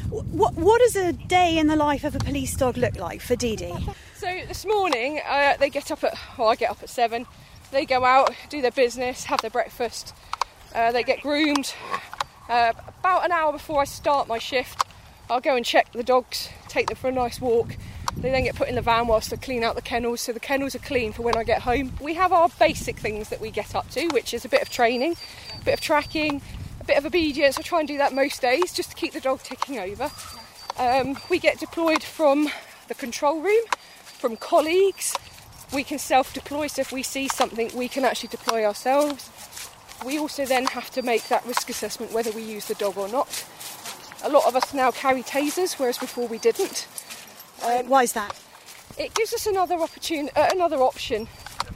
what 0.09 0.55
what 0.55 0.81
does 0.81 0.95
a 0.95 1.13
day 1.13 1.57
in 1.57 1.67
the 1.67 1.75
life 1.75 2.03
of 2.03 2.15
a 2.15 2.19
police 2.19 2.55
dog 2.55 2.77
look 2.77 2.95
like 2.95 3.21
for 3.21 3.35
Dee 3.35 3.55
Dee? 3.55 3.75
So 4.15 4.27
this 4.47 4.65
morning 4.65 5.21
uh, 5.27 5.57
they 5.57 5.69
get 5.69 5.91
up 5.91 6.03
at, 6.03 6.17
well, 6.37 6.49
I 6.49 6.55
get 6.55 6.71
up 6.71 6.81
at 6.81 6.89
seven. 6.89 7.25
They 7.71 7.85
go 7.85 8.03
out, 8.03 8.33
do 8.49 8.61
their 8.61 8.71
business, 8.71 9.25
have 9.25 9.41
their 9.41 9.51
breakfast. 9.51 10.15
Uh, 10.73 10.91
they 10.91 11.03
get 11.03 11.21
groomed. 11.21 11.73
Uh, 12.49 12.73
about 12.99 13.25
an 13.25 13.31
hour 13.31 13.51
before 13.51 13.81
I 13.81 13.83
start 13.83 14.27
my 14.27 14.37
shift, 14.37 14.85
I'll 15.29 15.41
go 15.41 15.55
and 15.55 15.65
check 15.65 15.91
the 15.91 16.03
dogs, 16.03 16.49
take 16.69 16.87
them 16.87 16.95
for 16.95 17.09
a 17.09 17.11
nice 17.11 17.41
walk. 17.41 17.75
They 18.21 18.31
then 18.31 18.45
get 18.45 18.55
put 18.55 18.67
in 18.67 18.73
the 18.73 18.81
van 18.81 19.05
whilst 19.05 19.31
I 19.31 19.35
clean 19.35 19.63
out 19.63 19.75
the 19.75 19.81
kennels, 19.81 20.21
so 20.21 20.31
the 20.31 20.39
kennels 20.39 20.73
are 20.73 20.79
clean 20.79 21.13
for 21.13 21.21
when 21.21 21.37
I 21.37 21.43
get 21.43 21.61
home. 21.61 21.93
We 22.01 22.15
have 22.15 22.33
our 22.33 22.49
basic 22.59 22.97
things 22.97 23.29
that 23.29 23.39
we 23.39 23.51
get 23.51 23.75
up 23.75 23.89
to, 23.91 24.07
which 24.07 24.33
is 24.33 24.43
a 24.43 24.49
bit 24.49 24.63
of 24.63 24.69
training, 24.69 25.15
a 25.61 25.63
bit 25.63 25.75
of 25.75 25.81
tracking, 25.81 26.41
a 26.81 26.83
bit 26.83 26.97
of 26.97 27.05
obedience. 27.05 27.59
I 27.59 27.61
try 27.61 27.79
and 27.79 27.87
do 27.87 27.99
that 27.99 28.13
most 28.13 28.41
days 28.41 28.73
just 28.73 28.89
to 28.89 28.95
keep 28.95 29.13
the 29.13 29.19
dog 29.19 29.43
ticking 29.43 29.77
over. 29.77 30.09
Um, 30.79 31.17
we 31.29 31.37
get 31.37 31.59
deployed 31.59 32.01
from 32.01 32.49
the 32.87 32.95
control 32.95 33.39
room, 33.39 33.63
from 34.01 34.35
colleagues. 34.35 35.15
We 35.71 35.83
can 35.83 35.99
self 35.99 36.33
deploy, 36.33 36.67
so 36.67 36.81
if 36.81 36.91
we 36.91 37.03
see 37.03 37.27
something, 37.27 37.69
we 37.75 37.87
can 37.87 38.03
actually 38.03 38.29
deploy 38.29 38.65
ourselves. 38.65 39.29
We 40.03 40.17
also 40.17 40.45
then 40.45 40.65
have 40.65 40.89
to 40.91 41.03
make 41.03 41.27
that 41.27 41.45
risk 41.45 41.69
assessment 41.69 42.13
whether 42.13 42.31
we 42.31 42.41
use 42.41 42.65
the 42.65 42.75
dog 42.75 42.97
or 42.97 43.09
not. 43.09 43.45
A 44.23 44.29
lot 44.29 44.47
of 44.47 44.55
us 44.55 44.73
now 44.73 44.89
carry 44.89 45.21
tasers, 45.21 45.77
whereas 45.79 45.99
before 45.99 46.27
we 46.27 46.39
didn't. 46.39 46.87
Why 47.61 48.03
is 48.03 48.13
that? 48.13 48.35
It 48.97 49.13
gives 49.13 49.33
us 49.33 49.45
another 49.45 49.75
opportunity, 49.75 50.35
uh, 50.35 50.49
another 50.51 50.77
option. 50.77 51.27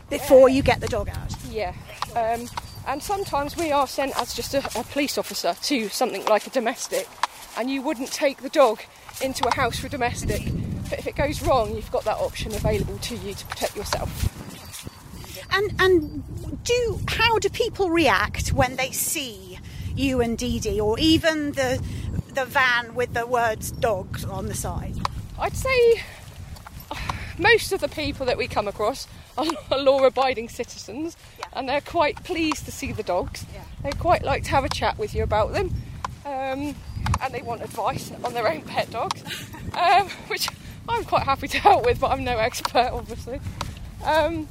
Before 0.10 0.50
you 0.50 0.62
get 0.62 0.82
the 0.82 0.88
dog 0.88 1.08
out. 1.10 1.36
Yeah. 1.50 1.74
Um, 2.16 2.50
and 2.88 3.02
sometimes 3.02 3.56
we 3.56 3.72
are 3.72 3.88
sent 3.88 4.18
as 4.20 4.34
just 4.34 4.54
a, 4.54 4.60
a 4.78 4.84
police 4.84 5.18
officer 5.18 5.56
to 5.64 5.90
something 5.90 6.26
like 6.26 6.48
a 6.48 6.50
domestic, 6.50 7.08
and 7.58 7.70
you 7.70 7.82
wouldn't 7.82 8.12
take 8.12 8.42
the 8.42 8.50
dog 8.50 8.82
into 9.22 9.48
a 9.48 9.56
house 9.56 9.80
for 9.80 9.88
a 9.88 9.90
domestic. 9.90 10.42
But 10.90 11.00
if 11.00 11.08
it 11.08 11.16
goes 11.16 11.42
wrong, 11.42 11.76
you've 11.76 11.92
got 11.92 12.04
that 12.04 12.18
option 12.18 12.54
available 12.54 12.98
to 12.98 13.16
you 13.18 13.34
to 13.34 13.46
protect 13.46 13.78
yourself. 13.78 14.28
And 15.54 15.74
and 15.80 16.64
do 16.64 17.00
how 17.08 17.40
do 17.40 17.50
people 17.50 17.90
react 17.90 18.52
when 18.52 18.76
they 18.76 18.92
see 18.92 19.60
you 19.96 20.22
and 20.22 20.38
Dee 20.38 20.60
Dee, 20.60 20.80
or 20.80 21.00
even 21.00 21.54
the 21.54 21.82
the 22.34 22.46
van 22.46 22.96
with 22.96 23.14
the 23.14 23.26
words 23.26 23.72
"dogs" 23.72 24.26
on 24.26 24.48
the 24.48 24.56
side? 24.56 24.98
I'd 25.42 25.56
say 25.56 26.04
uh, 26.92 26.96
most 27.40 27.72
of 27.72 27.82
the 27.82 27.88
people 27.88 28.28
that 28.28 28.38
we 28.38 28.48
come 28.48 28.68
across 28.68 29.08
are 29.40 29.48
law-abiding 29.76 30.50
citizens, 30.50 31.18
and 31.54 31.68
they're 31.68 31.82
quite 31.82 32.24
pleased 32.24 32.66
to 32.66 32.72
see 32.72 32.92
the 32.92 33.02
dogs. 33.02 33.48
They 33.82 33.90
quite 33.94 34.24
like 34.24 34.44
to 34.44 34.52
have 34.52 34.66
a 34.66 34.70
chat 34.70 35.00
with 35.00 35.16
you 35.16 35.24
about 35.24 35.52
them, 35.52 35.74
um, 36.28 36.76
and 37.22 37.34
they 37.34 37.42
want 37.42 37.64
advice 37.64 38.12
on 38.24 38.36
their 38.36 38.48
own 38.48 38.62
pet 38.62 38.92
dogs, 38.92 39.24
um, 39.74 40.10
which 40.28 40.48
I'm 40.88 41.04
quite 41.06 41.24
happy 41.24 41.48
to 41.48 41.58
help 41.58 41.86
with, 41.86 42.00
but 42.00 42.12
I'm 42.12 42.24
no 42.24 42.38
expert, 42.38 42.92
obviously. 42.94 43.42
Um, 44.06 44.48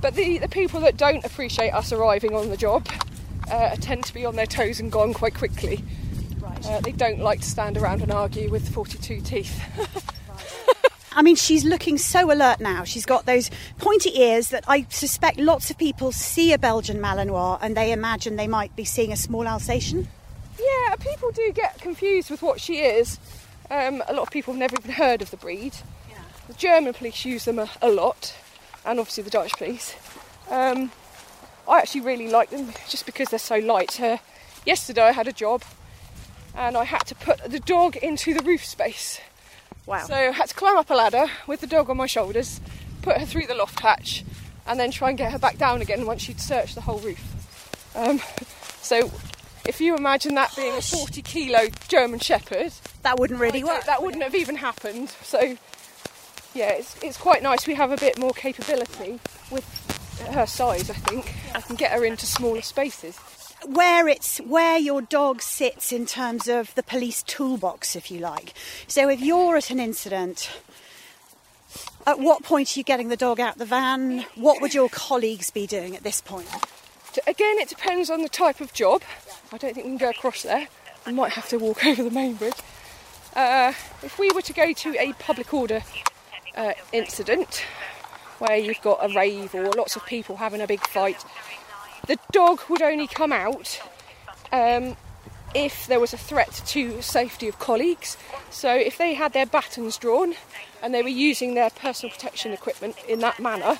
but 0.00 0.16
the, 0.16 0.38
the 0.38 0.48
people 0.48 0.80
that 0.80 0.96
don't 0.96 1.24
appreciate 1.24 1.70
us 1.70 1.92
arriving 1.92 2.34
on 2.34 2.48
the 2.48 2.56
job 2.56 2.88
uh, 3.52 3.76
tend 3.76 4.02
to 4.06 4.12
be 4.12 4.24
on 4.24 4.34
their 4.34 4.46
toes 4.46 4.80
and 4.80 4.90
gone 4.90 5.14
quite 5.14 5.34
quickly. 5.34 5.84
Uh, 6.64 6.80
they 6.80 6.92
don't 6.92 7.20
like 7.20 7.40
to 7.40 7.46
stand 7.46 7.76
around 7.76 8.02
and 8.02 8.10
argue 8.10 8.50
with 8.50 8.68
42 8.68 9.20
teeth. 9.20 10.10
I 11.14 11.22
mean, 11.22 11.36
she's 11.36 11.64
looking 11.64 11.96
so 11.96 12.32
alert 12.32 12.60
now. 12.60 12.84
She's 12.84 13.06
got 13.06 13.24
those 13.24 13.50
pointy 13.78 14.20
ears 14.20 14.48
that 14.48 14.64
I 14.66 14.86
suspect 14.88 15.38
lots 15.38 15.70
of 15.70 15.78
people 15.78 16.10
see 16.10 16.52
a 16.52 16.58
Belgian 16.58 16.98
Malinois 16.98 17.58
and 17.62 17.76
they 17.76 17.92
imagine 17.92 18.36
they 18.36 18.48
might 18.48 18.74
be 18.74 18.84
seeing 18.84 19.12
a 19.12 19.16
small 19.16 19.46
Alsatian. 19.46 20.08
Yeah, 20.58 20.96
people 20.96 21.30
do 21.30 21.52
get 21.52 21.80
confused 21.80 22.30
with 22.30 22.42
what 22.42 22.60
she 22.60 22.78
is. 22.78 23.18
Um, 23.70 24.02
a 24.06 24.12
lot 24.12 24.22
of 24.22 24.30
people 24.30 24.52
have 24.52 24.60
never 24.60 24.76
even 24.76 24.92
heard 24.92 25.22
of 25.22 25.30
the 25.30 25.36
breed. 25.36 25.74
The 26.46 26.54
German 26.54 26.92
police 26.92 27.24
use 27.24 27.46
them 27.46 27.58
a, 27.58 27.70
a 27.80 27.88
lot, 27.88 28.34
and 28.84 29.00
obviously 29.00 29.24
the 29.24 29.30
Dutch 29.30 29.52
police. 29.52 29.94
Um, 30.50 30.90
I 31.66 31.78
actually 31.78 32.02
really 32.02 32.28
like 32.28 32.50
them 32.50 32.74
just 32.88 33.06
because 33.06 33.30
they're 33.30 33.38
so 33.38 33.56
light. 33.56 33.98
Uh, 33.98 34.18
yesterday 34.66 35.02
I 35.02 35.12
had 35.12 35.26
a 35.26 35.32
job 35.32 35.62
and 36.54 36.76
I 36.76 36.84
had 36.84 37.06
to 37.06 37.14
put 37.14 37.50
the 37.50 37.60
dog 37.60 37.96
into 37.96 38.34
the 38.34 38.44
roof 38.44 38.64
space. 38.64 39.20
Wow. 39.86 40.04
So 40.06 40.14
I 40.14 40.30
had 40.32 40.48
to 40.48 40.54
climb 40.54 40.76
up 40.76 40.90
a 40.90 40.94
ladder 40.94 41.26
with 41.46 41.60
the 41.60 41.66
dog 41.66 41.90
on 41.90 41.96
my 41.96 42.06
shoulders, 42.06 42.60
put 43.02 43.18
her 43.18 43.26
through 43.26 43.46
the 43.46 43.54
loft 43.54 43.80
hatch, 43.80 44.24
and 44.66 44.80
then 44.80 44.90
try 44.90 45.10
and 45.10 45.18
get 45.18 45.32
her 45.32 45.38
back 45.38 45.58
down 45.58 45.82
again 45.82 46.06
once 46.06 46.22
she'd 46.22 46.40
searched 46.40 46.74
the 46.74 46.80
whole 46.80 46.98
roof. 47.00 47.22
Um, 47.94 48.20
so 48.80 49.10
if 49.66 49.80
you 49.80 49.96
imagine 49.96 50.34
that 50.34 50.54
being 50.56 50.76
a 50.76 50.80
40 50.82 51.22
kilo 51.22 51.68
German 51.88 52.18
Shepherd, 52.18 52.72
that 53.02 53.18
wouldn't 53.18 53.40
really 53.40 53.62
work. 53.62 53.84
that 53.84 54.02
wouldn't 54.02 54.22
have 54.22 54.34
even 54.34 54.56
happened. 54.56 55.10
So 55.22 55.56
yeah, 56.54 56.72
it's, 56.72 56.96
it's 57.02 57.16
quite 57.16 57.42
nice. 57.42 57.66
We 57.66 57.74
have 57.74 57.90
a 57.90 57.96
bit 57.96 58.18
more 58.18 58.32
capability 58.32 59.20
with 59.50 59.64
her 60.32 60.46
size, 60.46 60.88
I 60.88 60.94
think. 60.94 61.34
I 61.54 61.60
can 61.60 61.76
get 61.76 61.92
her 61.92 62.04
into 62.04 62.26
smaller 62.26 62.62
spaces. 62.62 63.18
Where 63.66 64.08
it's 64.08 64.38
where 64.38 64.78
your 64.78 65.02
dog 65.02 65.42
sits 65.42 65.92
in 65.92 66.06
terms 66.06 66.48
of 66.48 66.74
the 66.74 66.82
police 66.82 67.22
toolbox, 67.22 67.96
if 67.96 68.10
you 68.10 68.18
like. 68.18 68.52
So 68.86 69.08
if 69.08 69.20
you're 69.20 69.56
at 69.56 69.70
an 69.70 69.80
incident, 69.80 70.50
at 72.06 72.18
what 72.18 72.42
point 72.42 72.76
are 72.76 72.80
you 72.80 72.84
getting 72.84 73.08
the 73.08 73.16
dog 73.16 73.40
out 73.40 73.58
the 73.58 73.64
van? 73.64 74.26
What 74.34 74.60
would 74.60 74.74
your 74.74 74.88
colleagues 74.88 75.50
be 75.50 75.66
doing 75.66 75.96
at 75.96 76.02
this 76.02 76.20
point? 76.20 76.48
Again, 77.26 77.58
it 77.58 77.68
depends 77.68 78.10
on 78.10 78.22
the 78.22 78.28
type 78.28 78.60
of 78.60 78.72
job. 78.72 79.02
I 79.52 79.58
don't 79.58 79.74
think 79.74 79.86
we 79.86 79.92
can 79.92 79.98
go 79.98 80.10
across 80.10 80.42
there. 80.42 80.68
We 81.06 81.12
might 81.12 81.32
have 81.32 81.48
to 81.48 81.58
walk 81.58 81.84
over 81.86 82.02
the 82.02 82.10
main 82.10 82.34
bridge. 82.34 82.54
Uh, 83.34 83.72
if 84.02 84.18
we 84.18 84.30
were 84.30 84.42
to 84.42 84.52
go 84.52 84.72
to 84.72 84.96
a 84.98 85.12
public 85.14 85.52
order 85.52 85.82
uh, 86.56 86.72
incident 86.92 87.64
where 88.38 88.56
you've 88.56 88.80
got 88.82 88.98
a 89.00 89.14
rave 89.14 89.54
or 89.54 89.72
lots 89.72 89.96
of 89.96 90.04
people 90.06 90.36
having 90.36 90.60
a 90.60 90.66
big 90.66 90.86
fight, 90.86 91.24
the 92.06 92.18
dog 92.32 92.60
would 92.68 92.82
only 92.82 93.06
come 93.06 93.32
out 93.32 93.80
um, 94.52 94.96
if 95.54 95.86
there 95.86 96.00
was 96.00 96.12
a 96.12 96.18
threat 96.18 96.62
to 96.66 97.00
safety 97.00 97.48
of 97.48 97.58
colleagues. 97.58 98.16
So 98.50 98.74
if 98.74 98.98
they 98.98 99.14
had 99.14 99.32
their 99.32 99.46
batons 99.46 99.96
drawn 99.98 100.34
and 100.82 100.94
they 100.94 101.02
were 101.02 101.08
using 101.08 101.54
their 101.54 101.70
personal 101.70 102.12
protection 102.12 102.52
equipment 102.52 102.96
in 103.08 103.20
that 103.20 103.40
manner, 103.40 103.78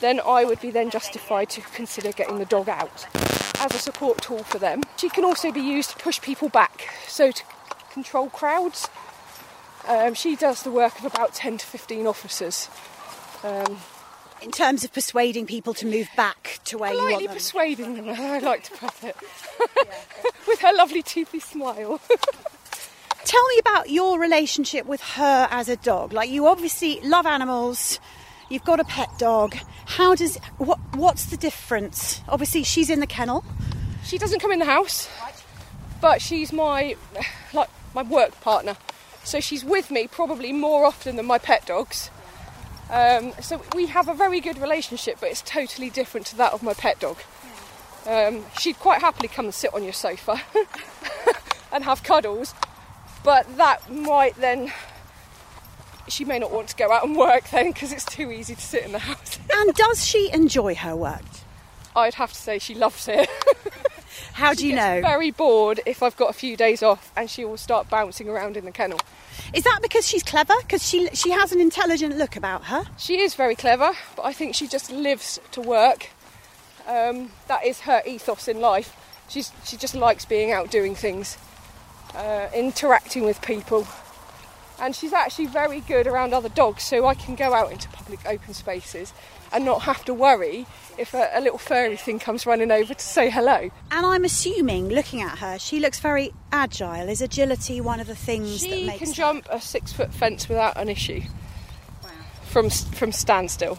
then 0.00 0.20
I 0.26 0.44
would 0.44 0.60
be 0.60 0.70
then 0.70 0.90
justified 0.90 1.50
to 1.50 1.60
consider 1.60 2.12
getting 2.12 2.38
the 2.38 2.46
dog 2.46 2.68
out 2.68 3.06
as 3.60 3.74
a 3.74 3.78
support 3.78 4.22
tool 4.22 4.42
for 4.42 4.58
them. 4.58 4.82
She 4.96 5.10
can 5.10 5.24
also 5.24 5.52
be 5.52 5.60
used 5.60 5.90
to 5.90 5.96
push 5.96 6.20
people 6.20 6.48
back, 6.48 6.88
so 7.06 7.30
to 7.30 7.42
control 7.92 8.30
crowds. 8.30 8.88
Um, 9.86 10.14
she 10.14 10.36
does 10.36 10.62
the 10.62 10.70
work 10.70 10.98
of 10.98 11.04
about 11.04 11.34
10 11.34 11.58
to 11.58 11.66
15 11.66 12.06
officers. 12.06 12.68
Um, 13.42 13.78
In 14.42 14.50
terms 14.50 14.84
of 14.84 14.92
persuading 14.92 15.46
people 15.46 15.74
to 15.74 15.86
move 15.86 16.08
back 16.16 16.60
to 16.64 16.78
where 16.78 16.92
you 16.92 16.96
want 16.96 17.08
politely 17.08 17.26
them. 17.26 17.36
persuading 17.36 17.94
them, 17.96 18.08
I 18.08 18.38
like 18.38 18.64
to 18.64 18.70
put 18.72 19.04
it, 19.04 19.16
with 20.48 20.60
her 20.60 20.72
lovely 20.74 21.02
toothy 21.02 21.40
smile. 21.40 22.00
Tell 23.24 23.46
me 23.48 23.58
about 23.58 23.90
your 23.90 24.18
relationship 24.18 24.86
with 24.86 25.02
her 25.02 25.46
as 25.50 25.68
a 25.68 25.76
dog. 25.76 26.12
Like 26.14 26.30
you 26.30 26.46
obviously 26.46 27.00
love 27.02 27.26
animals. 27.26 28.00
You've 28.48 28.64
got 28.64 28.80
a 28.80 28.84
pet 28.84 29.10
dog. 29.18 29.56
How 29.84 30.14
does 30.14 30.36
what 30.56 30.78
what's 30.94 31.26
the 31.26 31.36
difference? 31.36 32.22
Obviously 32.28 32.62
she's 32.62 32.88
in 32.88 33.00
the 33.00 33.06
kennel. 33.06 33.44
She 34.04 34.16
doesn't 34.16 34.40
come 34.40 34.52
in 34.52 34.58
the 34.58 34.64
house, 34.64 35.08
but 36.00 36.22
she's 36.22 36.52
my 36.52 36.96
like 37.52 37.68
my 37.94 38.02
work 38.02 38.40
partner. 38.40 38.76
So 39.22 39.38
she's 39.38 39.64
with 39.64 39.90
me 39.90 40.06
probably 40.06 40.52
more 40.52 40.86
often 40.86 41.16
than 41.16 41.26
my 41.26 41.38
pet 41.38 41.66
dogs. 41.66 42.10
Um, 42.90 43.32
so 43.40 43.62
we 43.74 43.86
have 43.86 44.08
a 44.08 44.14
very 44.14 44.40
good 44.40 44.58
relationship, 44.58 45.18
but 45.20 45.30
it's 45.30 45.42
totally 45.42 45.90
different 45.90 46.26
to 46.28 46.36
that 46.36 46.52
of 46.52 46.62
my 46.62 46.74
pet 46.74 46.98
dog. 46.98 47.18
Um, 48.06 48.44
she'd 48.58 48.78
quite 48.78 49.00
happily 49.00 49.28
come 49.28 49.44
and 49.44 49.54
sit 49.54 49.72
on 49.72 49.84
your 49.84 49.92
sofa 49.92 50.40
and 51.72 51.84
have 51.84 52.02
cuddles, 52.02 52.54
but 53.22 53.56
that 53.56 53.90
might 53.90 54.34
then. 54.36 54.72
She 56.08 56.24
may 56.24 56.40
not 56.40 56.50
want 56.50 56.68
to 56.68 56.76
go 56.76 56.90
out 56.90 57.04
and 57.04 57.16
work 57.16 57.50
then 57.50 57.70
because 57.70 57.92
it's 57.92 58.04
too 58.04 58.32
easy 58.32 58.56
to 58.56 58.60
sit 58.60 58.84
in 58.84 58.90
the 58.92 58.98
house. 58.98 59.38
And 59.52 59.74
does 59.74 60.04
she 60.04 60.28
enjoy 60.32 60.74
her 60.74 60.96
work? 60.96 61.22
I'd 61.94 62.14
have 62.14 62.32
to 62.32 62.38
say 62.38 62.58
she 62.58 62.74
loves 62.74 63.06
it. 63.06 63.28
How 64.32 64.54
do 64.54 64.66
you 64.66 64.74
know? 64.74 65.00
Very 65.02 65.30
bored 65.30 65.80
if 65.86 66.02
I've 66.02 66.16
got 66.16 66.30
a 66.30 66.32
few 66.32 66.56
days 66.56 66.82
off, 66.82 67.12
and 67.16 67.30
she 67.30 67.44
will 67.44 67.56
start 67.56 67.88
bouncing 67.88 68.28
around 68.28 68.56
in 68.56 68.64
the 68.64 68.72
kennel. 68.72 68.98
Is 69.52 69.64
that 69.64 69.80
because 69.82 70.06
she's 70.06 70.22
clever? 70.22 70.54
Because 70.62 70.86
she 70.86 71.08
she 71.12 71.30
has 71.30 71.52
an 71.52 71.60
intelligent 71.60 72.16
look 72.16 72.36
about 72.36 72.64
her. 72.64 72.84
She 72.96 73.20
is 73.20 73.34
very 73.34 73.56
clever, 73.56 73.92
but 74.16 74.22
I 74.22 74.32
think 74.32 74.54
she 74.54 74.68
just 74.68 74.92
lives 74.92 75.40
to 75.52 75.60
work. 75.60 76.10
Um, 76.86 77.30
that 77.48 77.64
is 77.64 77.80
her 77.80 78.02
ethos 78.06 78.48
in 78.48 78.60
life. 78.60 78.96
She's, 79.28 79.52
she 79.64 79.76
just 79.76 79.94
likes 79.94 80.24
being 80.24 80.50
out 80.50 80.70
doing 80.70 80.96
things, 80.96 81.38
uh, 82.14 82.48
interacting 82.54 83.24
with 83.24 83.40
people. 83.42 83.86
And 84.80 84.96
she's 84.96 85.12
actually 85.12 85.46
very 85.46 85.80
good 85.80 86.06
around 86.06 86.32
other 86.34 86.48
dogs, 86.48 86.82
so 86.82 87.06
I 87.06 87.14
can 87.14 87.36
go 87.36 87.54
out 87.54 87.70
into 87.70 87.88
public 87.90 88.26
open 88.26 88.54
spaces 88.54 89.12
and 89.52 89.64
not 89.64 89.82
have 89.82 90.04
to 90.04 90.14
worry 90.14 90.66
if 90.98 91.14
a, 91.14 91.30
a 91.32 91.40
little 91.40 91.58
furry 91.58 91.96
thing 91.96 92.18
comes 92.18 92.46
running 92.46 92.70
over 92.70 92.94
to 92.94 93.04
say 93.04 93.30
hello. 93.30 93.70
And 93.90 94.06
I'm 94.06 94.24
assuming, 94.24 94.88
looking 94.88 95.22
at 95.22 95.38
her, 95.38 95.58
she 95.58 95.80
looks 95.80 96.00
very 96.00 96.32
agile. 96.52 97.08
Is 97.08 97.22
agility 97.22 97.80
one 97.80 98.00
of 98.00 98.06
the 98.06 98.14
things 98.14 98.62
that 98.62 98.68
makes 98.68 98.80
She 98.80 98.86
makes 98.86 98.98
can 98.98 99.12
jump 99.12 99.48
a 99.50 99.60
six 99.60 99.92
foot 99.92 100.12
fence 100.12 100.48
without 100.48 100.76
an 100.76 100.88
issue 100.88 101.22
from 102.44 102.68
from 102.70 103.12
standstill. 103.12 103.78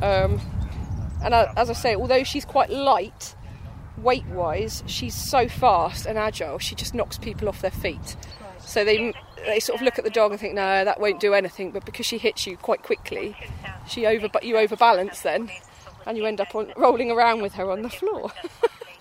Um, 0.00 0.40
and 1.22 1.34
as 1.34 1.68
I 1.68 1.74
say, 1.74 1.94
although 1.94 2.24
she's 2.24 2.44
quite 2.44 2.70
light 2.70 3.34
weight 3.98 4.24
wise, 4.26 4.82
she's 4.86 5.14
so 5.14 5.48
fast 5.48 6.06
and 6.06 6.16
agile. 6.16 6.58
She 6.58 6.74
just 6.74 6.94
knocks 6.94 7.18
people 7.18 7.48
off 7.48 7.60
their 7.60 7.70
feet. 7.70 8.16
So 8.70 8.84
they 8.84 9.12
they 9.44 9.58
sort 9.58 9.80
of 9.80 9.84
look 9.84 9.98
at 9.98 10.04
the 10.04 10.10
dog 10.10 10.30
and 10.30 10.40
think, 10.40 10.54
no, 10.54 10.84
that 10.84 11.00
won't 11.00 11.18
do 11.18 11.34
anything. 11.34 11.72
But 11.72 11.84
because 11.84 12.06
she 12.06 12.18
hits 12.18 12.46
you 12.46 12.56
quite 12.56 12.84
quickly, 12.84 13.36
she 13.88 14.06
over 14.06 14.28
but 14.28 14.44
you 14.44 14.56
overbalance 14.56 15.22
then, 15.22 15.50
and 16.06 16.16
you 16.16 16.24
end 16.24 16.40
up 16.40 16.54
on, 16.54 16.72
rolling 16.76 17.10
around 17.10 17.42
with 17.42 17.54
her 17.54 17.68
on 17.70 17.82
the 17.82 17.90
floor. 17.90 18.30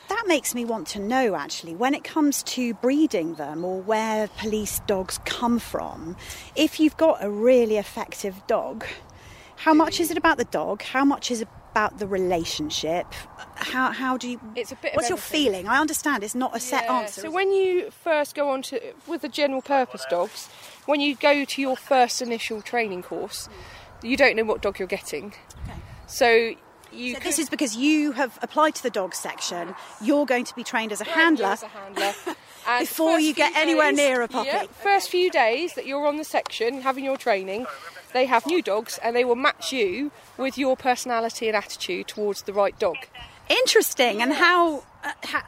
That 0.10 0.24
makes 0.26 0.56
me 0.56 0.66
want 0.66 0.88
to 0.88 1.00
know 1.00 1.36
actually, 1.36 1.76
when 1.76 1.94
it 1.94 2.04
comes 2.04 2.42
to 2.44 2.74
breeding 2.74 3.36
them 3.36 3.64
or 3.64 3.80
where 3.80 4.28
police 4.40 4.80
dogs 4.88 5.20
come 5.24 5.60
from, 5.60 6.18
if 6.56 6.80
you've 6.80 6.98
got 6.98 7.24
a 7.24 7.30
really 7.30 7.78
effective 7.78 8.42
dog, 8.48 8.86
how 9.56 9.76
much 9.76 10.00
is 10.00 10.10
it 10.10 10.18
about 10.18 10.40
the 10.40 10.46
dog? 10.46 10.82
How 10.82 11.06
much 11.06 11.30
is 11.30 11.46
about 11.72 12.00
the 12.00 12.08
relationship? 12.08 13.06
How, 13.56 13.92
how 13.92 14.18
do 14.18 14.30
you. 14.30 14.40
It's 14.56 14.72
a 14.72 14.76
bit 14.76 14.96
What's 14.96 15.10
your 15.10 15.18
feeling? 15.18 15.68
I 15.68 15.80
understand 15.80 16.24
it's 16.24 16.36
not 16.36 16.56
a 16.56 16.60
set 16.60 16.86
Yeah, 16.86 17.00
answer. 17.00 17.22
So 17.22 17.32
when 17.32 17.52
you 17.52 17.92
first 17.92 18.36
go 18.36 18.50
on 18.50 18.62
to 18.64 18.80
with 19.08 19.22
the 19.22 19.30
general 19.30 19.62
purpose 19.62 20.06
dogs, 20.10 20.48
when 20.86 21.00
you 21.02 21.16
go 21.16 21.46
to 21.46 21.62
your 21.62 21.76
first 21.76 22.22
initial 22.22 22.62
training 22.62 23.04
course, 23.04 23.50
you 24.02 24.18
don't 24.18 24.36
know 24.36 24.44
what 24.44 24.62
dog 24.62 24.80
you're 24.80 24.88
getting. 24.88 25.28
Okay. 25.66 25.80
So 26.08 26.54
could 26.92 27.22
This 27.22 27.38
is 27.38 27.50
because 27.50 27.76
you 27.76 28.14
have 28.14 28.40
applied 28.42 28.74
to 28.76 28.84
the 28.84 28.90
dog 28.90 29.14
section. 29.14 29.76
You're 30.02 30.26
going 30.26 30.46
to 30.46 30.56
be 30.56 30.64
trained 30.64 30.92
as 30.92 31.02
a 31.02 31.06
handler. 31.06 31.48
as 31.48 31.64
a 31.64 31.68
handler. 31.68 32.14
And 32.68 32.82
Before 32.88 33.20
you 33.20 33.34
get 33.34 33.54
few 33.54 33.62
anywhere 33.62 33.90
days- 33.92 33.98
near 33.98 34.22
a 34.22 34.28
puppy. 34.28 34.48
Yeah, 34.48 34.64
first 34.84 35.10
few 35.10 35.32
days 35.32 35.74
that 35.74 35.88
you're 35.88 36.06
on 36.06 36.18
the 36.18 36.24
section 36.26 36.82
having 36.82 37.04
your 37.06 37.16
training, 37.18 37.66
they 38.14 38.26
have 38.26 38.46
new 38.46 38.62
dogs 38.62 39.00
and 39.04 39.16
they 39.16 39.26
will 39.26 39.36
match 39.36 39.72
you 39.72 40.12
with 40.38 40.58
your 40.58 40.76
personality 40.76 41.48
and 41.48 41.56
attitude 41.56 42.08
towards 42.08 42.44
the 42.44 42.54
right 42.54 42.78
dog. 42.80 42.98
Interesting. 43.50 44.22
And 44.22 44.34
how, 44.34 44.84
uh, 45.04 45.12
how. 45.24 45.44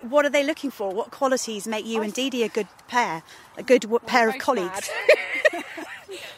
What 0.00 0.24
are 0.24 0.30
they 0.30 0.44
looking 0.44 0.70
for? 0.70 0.94
What 0.94 1.10
qualities 1.10 1.66
make 1.66 1.84
you 1.84 2.00
and 2.00 2.12
Dee 2.14 2.30
Dee 2.30 2.42
a 2.42 2.48
good 2.48 2.68
pair? 2.88 3.22
A 3.58 3.62
good 3.62 3.82
w- 3.82 4.00
pair 4.06 4.28
of 4.28 4.38
colleagues? 4.38 4.90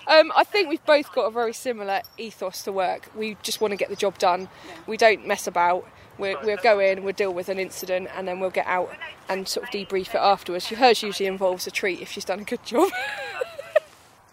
Um, 0.07 0.33
I 0.35 0.43
think 0.45 0.69
we've 0.69 0.85
both 0.85 1.13
got 1.13 1.27
a 1.27 1.31
very 1.31 1.53
similar 1.53 2.03
ethos 2.19 2.63
to 2.65 2.73
work. 2.73 3.09
We 3.15 3.37
just 3.43 3.61
want 3.61 3.71
to 3.71 3.77
get 3.77 3.89
the 3.89 3.97
job 3.97 4.19
done. 4.19 4.49
We 4.87 4.97
don't 4.97 5.27
mess 5.27 5.47
about. 5.47 5.89
We'll, 6.19 6.39
we'll 6.43 6.59
go 6.59 6.81
in, 6.81 7.05
we'll 7.05 7.15
deal 7.15 7.33
with 7.33 7.49
an 7.49 7.59
incident, 7.59 8.09
and 8.15 8.29
then 8.29 8.39
we'll 8.39 8.51
get 8.51 8.67
out 8.67 8.91
and 9.29 9.49
sort 9.49 9.65
of 9.65 9.71
debrief 9.73 10.09
it 10.09 10.17
afterwards. 10.17 10.69
Hers 10.69 11.03
usually 11.03 11.27
involves 11.27 11.67
a 11.67 11.71
treat 11.71 12.01
if 12.01 12.11
she's 12.11 12.25
done 12.25 12.41
a 12.41 12.45
good 12.45 12.65
job. 12.65 12.91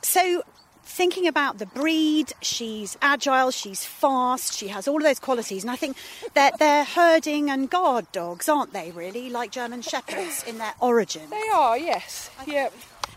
So, 0.02 0.44
thinking 0.90 1.28
about 1.28 1.60
the 1.60 1.66
breed, 1.66 2.34
she's 2.42 2.98
agile, 3.02 3.52
she's 3.52 3.86
fast, 3.86 4.54
she 4.54 4.68
has 4.70 4.88
all 4.88 4.98
of 4.98 5.04
those 5.04 5.20
qualities, 5.20 5.64
and 5.64 5.72
I 5.72 5.76
think 5.76 5.96
that 6.34 6.60
they're 6.60 6.84
herding 6.84 7.50
and 7.50 7.70
guard 7.70 8.12
dogs, 8.12 8.50
aren't 8.50 8.74
they? 8.74 8.92
Really, 8.92 9.30
like 9.30 9.52
German 9.52 9.82
shepherds 9.82 10.44
in 10.44 10.58
their 10.58 10.74
origin. 10.82 11.30
they 11.30 11.48
are, 11.54 11.78
yes. 11.78 12.30
Yeah, 12.46 12.70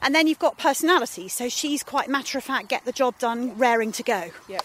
And 0.03 0.15
then 0.15 0.27
you've 0.27 0.39
got 0.39 0.59
personality, 0.59 1.29
so 1.29 1.49
she's 1.49 1.83
quite 1.83 2.09
matter 2.09 2.39
of 2.39 2.45
fact, 2.45 2.69
get 2.69 2.85
the 2.85 2.93
job 2.93 3.19
done, 3.19 3.57
raring 3.57 3.91
to 3.93 4.03
go. 4.03 4.31
Yep, 4.49 4.65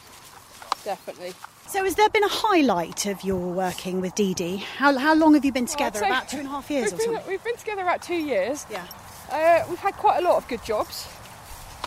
definitely. 0.84 1.34
So, 1.67 1.84
has 1.84 1.96
there 1.96 2.08
been 2.10 2.24
a 2.24 2.30
highlight 2.30 3.06
of 3.08 3.24
your 3.26 3.39
working 3.39 4.00
with 4.00 4.15
Dee 4.15 4.34
Dee? 4.34 4.58
How, 4.78 4.98
how 4.98 5.13
long 5.15 5.34
have 5.34 5.43
you 5.43 5.52
been 5.52 5.65
together? 5.65 6.00
I'd 6.04 6.10
About 6.10 6.30
two 6.30 6.38
and 6.38 6.48
a 6.48 6.50
half 6.52 6.70
years 6.72 6.91
we've 6.91 7.00
been, 7.00 7.13
something? 7.15 7.30
We've 7.30 7.43
been 7.43 7.58
together 7.58 7.82
about 7.82 8.02
two 8.02 8.15
years. 8.15 8.65
Yeah. 8.72 8.86
Uh, 9.30 9.65
we've 9.70 9.80
had 9.80 9.96
quite 9.96 10.20
a 10.20 10.22
lot 10.22 10.38
of 10.38 10.48
good 10.48 10.63
jobs. 10.63 11.08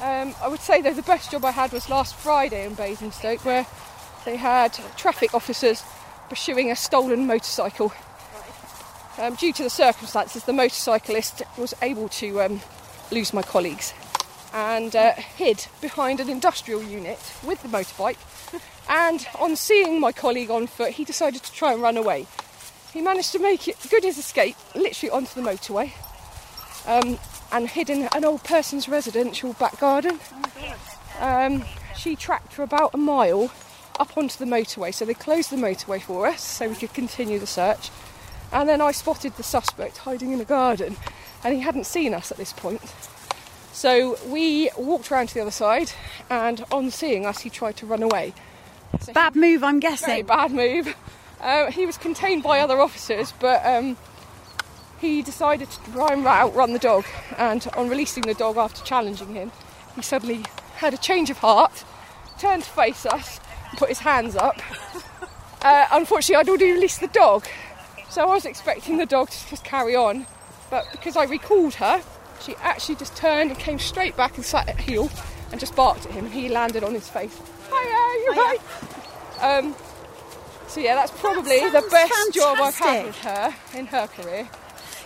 Um, 0.03 0.35
I 0.43 0.49
would 0.49 0.61
say 0.61 0.81
though 0.81 0.95
the 0.95 1.03
best 1.03 1.31
job 1.31 1.45
I 1.45 1.51
had 1.51 1.73
was 1.73 1.91
last 1.91 2.15
Friday 2.15 2.65
in 2.65 2.75
Basingstoke, 2.75 3.45
where 3.45 3.67
they 4.25 4.37
had 4.37 4.73
traffic 4.97 5.35
officers 5.35 5.83
pursuing 6.29 6.71
a 6.71 6.77
stolen 6.77 7.27
motorcycle. 7.27 7.93
Um, 9.19 9.35
due 9.35 9.53
to 9.53 9.63
the 9.63 9.71
circumstances, 9.71 10.45
the 10.45 10.53
motorcyclist 10.55 11.43
was 11.59 11.75
able 11.83 12.09
to 12.11 12.41
um, 12.41 12.61
lose 13.11 13.35
my 13.35 13.43
colleagues 13.43 13.93
and 14.55 14.97
uh, 14.97 15.13
hid 15.13 15.67
behind 15.81 16.19
an 16.21 16.31
industrial 16.31 16.83
unit 16.83 17.19
with 17.45 17.63
the 17.63 17.69
motorbike. 17.69 18.17
And 18.89 19.25
on 19.39 19.55
seeing 19.55 20.01
my 20.01 20.11
colleague 20.11 20.51
on 20.51 20.67
foot, 20.67 20.91
he 20.91 21.05
decided 21.05 21.45
to 21.45 21.53
try 21.53 21.73
and 21.73 21.81
run 21.81 21.97
away. 21.97 22.27
He 22.93 23.01
managed 23.01 23.31
to 23.33 23.39
make 23.39 23.69
it 23.69 23.77
good 23.89 24.03
his 24.03 24.19
escape, 24.19 24.57
literally 24.75 25.11
onto 25.11 25.41
the 25.41 25.49
motorway 25.49 25.93
um, 26.87 27.19
and 27.53 27.69
hid 27.69 27.91
in 27.91 28.09
an 28.15 28.25
old 28.25 28.45
person's 28.45 28.89
residential 28.89 29.53
back 29.55 29.79
garden. 29.81 30.19
Um, 31.19 31.65
she 31.97 32.17
tracked 32.17 32.53
for 32.53 32.63
about 32.63 32.95
a 32.95 32.99
mile 32.99 33.51
up 33.99 34.17
onto 34.17 34.39
the 34.39 34.51
motorway, 34.51 34.95
so 34.95 35.05
they 35.05 35.15
closed 35.15 35.51
the 35.51 35.57
motorway 35.57 36.01
for 36.01 36.27
us 36.27 36.43
so 36.43 36.69
we 36.69 36.75
could 36.75 36.95
continue 36.95 37.39
the 37.39 37.47
search. 37.47 37.91
And 38.53 38.69
then 38.69 38.81
I 38.81 38.93
spotted 38.93 39.37
the 39.37 39.43
suspect 39.43 39.99
hiding 39.99 40.33
in 40.33 40.41
a 40.41 40.45
garden, 40.45 40.97
and 41.45 41.55
he 41.55 41.61
hadn't 41.61 41.85
seen 41.87 42.15
us 42.15 42.31
at 42.33 42.39
this 42.39 42.53
point. 42.53 42.83
So 43.73 44.19
we 44.27 44.71
walked 44.77 45.13
around 45.13 45.29
to 45.29 45.35
the 45.35 45.41
other 45.43 45.51
side, 45.51 45.93
and 46.29 46.65
on 46.73 46.91
seeing 46.91 47.27
us, 47.27 47.41
he 47.41 47.51
tried 47.51 47.77
to 47.79 47.87
run 47.87 48.03
away. 48.03 48.33
So 49.01 49.13
Bad 49.13 49.37
move, 49.37 49.63
I'm 49.63 49.79
guessing. 49.79 50.07
very 50.07 50.23
bad 50.23 50.51
move. 50.53 50.95
Um, 51.41 51.71
he 51.71 51.87
was 51.87 51.97
contained 51.97 52.43
by 52.43 52.59
other 52.61 52.81
officers, 52.81 53.33
but 53.39 53.65
um, 53.65 53.97
he 55.01 55.23
decided 55.23 55.71
to 55.71 55.93
try 55.93 56.09
and 56.13 56.27
outrun 56.27 56.73
the 56.73 56.79
dog. 56.79 57.05
And 57.39 57.67
on 57.77 57.89
releasing 57.89 58.25
the 58.25 58.35
dog 58.35 58.57
after 58.57 58.85
challenging 58.85 59.35
him, 59.35 59.51
he 59.97 60.03
suddenly 60.03 60.45
had 60.77 60.95
a 60.95 60.99
change 60.99 61.31
of 61.31 61.39
heart, 61.39 61.85
turned 62.39 62.63
to 62.65 62.71
face 62.71 63.07
us, 63.07 63.41
and 63.71 63.79
put 63.79 63.89
his 63.89 64.01
hands 64.01 64.37
up. 64.37 64.61
Uh, 65.63 65.85
unfortunately, 65.93 66.37
I'd 66.37 66.49
already 66.49 66.73
released 66.73 67.01
the 67.01 67.09
dog, 67.09 67.47
so 68.09 68.23
I 68.23 68.35
was 68.35 68.47
expecting 68.47 68.97
the 68.97 69.05
dog 69.05 69.29
to 69.29 69.51
just 69.51 69.63
carry 69.63 69.95
on. 69.95 70.25
But 70.71 70.91
because 70.91 71.19
I 71.19 71.25
recalled 71.25 71.75
her, 71.75 72.03
she 72.41 72.55
actually 72.63 72.95
just 72.95 73.15
turned 73.15 73.51
and 73.51 73.61
came 73.61 73.79
straight 73.79 74.17
back 74.17 74.37
and 74.37 74.45
sat 74.45 74.71
at 74.71 74.81
heel 74.81 75.11
and 75.51 75.61
just 75.61 75.77
barked 75.77 76.07
at 76.07 76.13
him, 76.13 76.25
and 76.25 76.33
he 76.33 76.49
landed 76.49 76.83
on 76.83 76.95
his 76.95 77.11
face. 77.11 77.39
Hiya, 77.69 78.25
you 78.25 78.33
right? 78.37 78.59
Um, 79.43 79.77
so 80.67 80.81
yeah, 80.81 80.95
that's 80.95 81.11
probably 81.11 81.61
the 81.61 81.83
sounds 81.83 81.93
best 81.93 82.33
job 82.33 82.57
I've 82.59 82.75
had 82.77 83.05
with 83.05 83.19
her 83.19 83.55
in 83.75 83.87
her 83.89 84.07
career. 84.07 84.49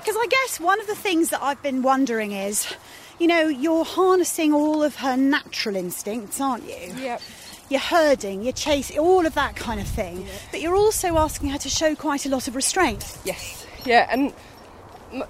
Because 0.04 0.16
I 0.20 0.26
guess 0.26 0.60
one 0.60 0.78
of 0.80 0.86
the 0.86 0.94
things 0.94 1.30
that 1.30 1.42
I've 1.42 1.62
been 1.62 1.80
wondering 1.82 2.32
is, 2.32 2.70
you 3.18 3.26
know, 3.26 3.48
you're 3.48 3.86
harnessing 3.86 4.52
all 4.52 4.82
of 4.82 4.96
her 4.96 5.16
natural 5.16 5.76
instincts, 5.76 6.42
aren't 6.42 6.64
you? 6.64 6.92
Yep. 6.98 7.22
You're 7.70 7.80
herding, 7.80 8.42
you're 8.42 8.52
chasing, 8.52 8.98
all 8.98 9.24
of 9.24 9.32
that 9.34 9.56
kind 9.56 9.80
of 9.80 9.86
thing. 9.86 10.26
But 10.50 10.60
you're 10.60 10.76
also 10.76 11.16
asking 11.16 11.48
her 11.50 11.58
to 11.58 11.70
show 11.70 11.94
quite 11.94 12.26
a 12.26 12.28
lot 12.28 12.48
of 12.48 12.54
restraint. 12.54 13.16
Yes. 13.24 13.66
Yeah, 13.86 14.06
and 14.10 14.34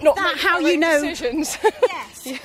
not 0.03 0.17
That 0.17 0.39
how 0.39 0.59
you 0.59 0.77
know- 0.77 1.01
decisions. 1.05 1.57
Yes. 2.27 2.41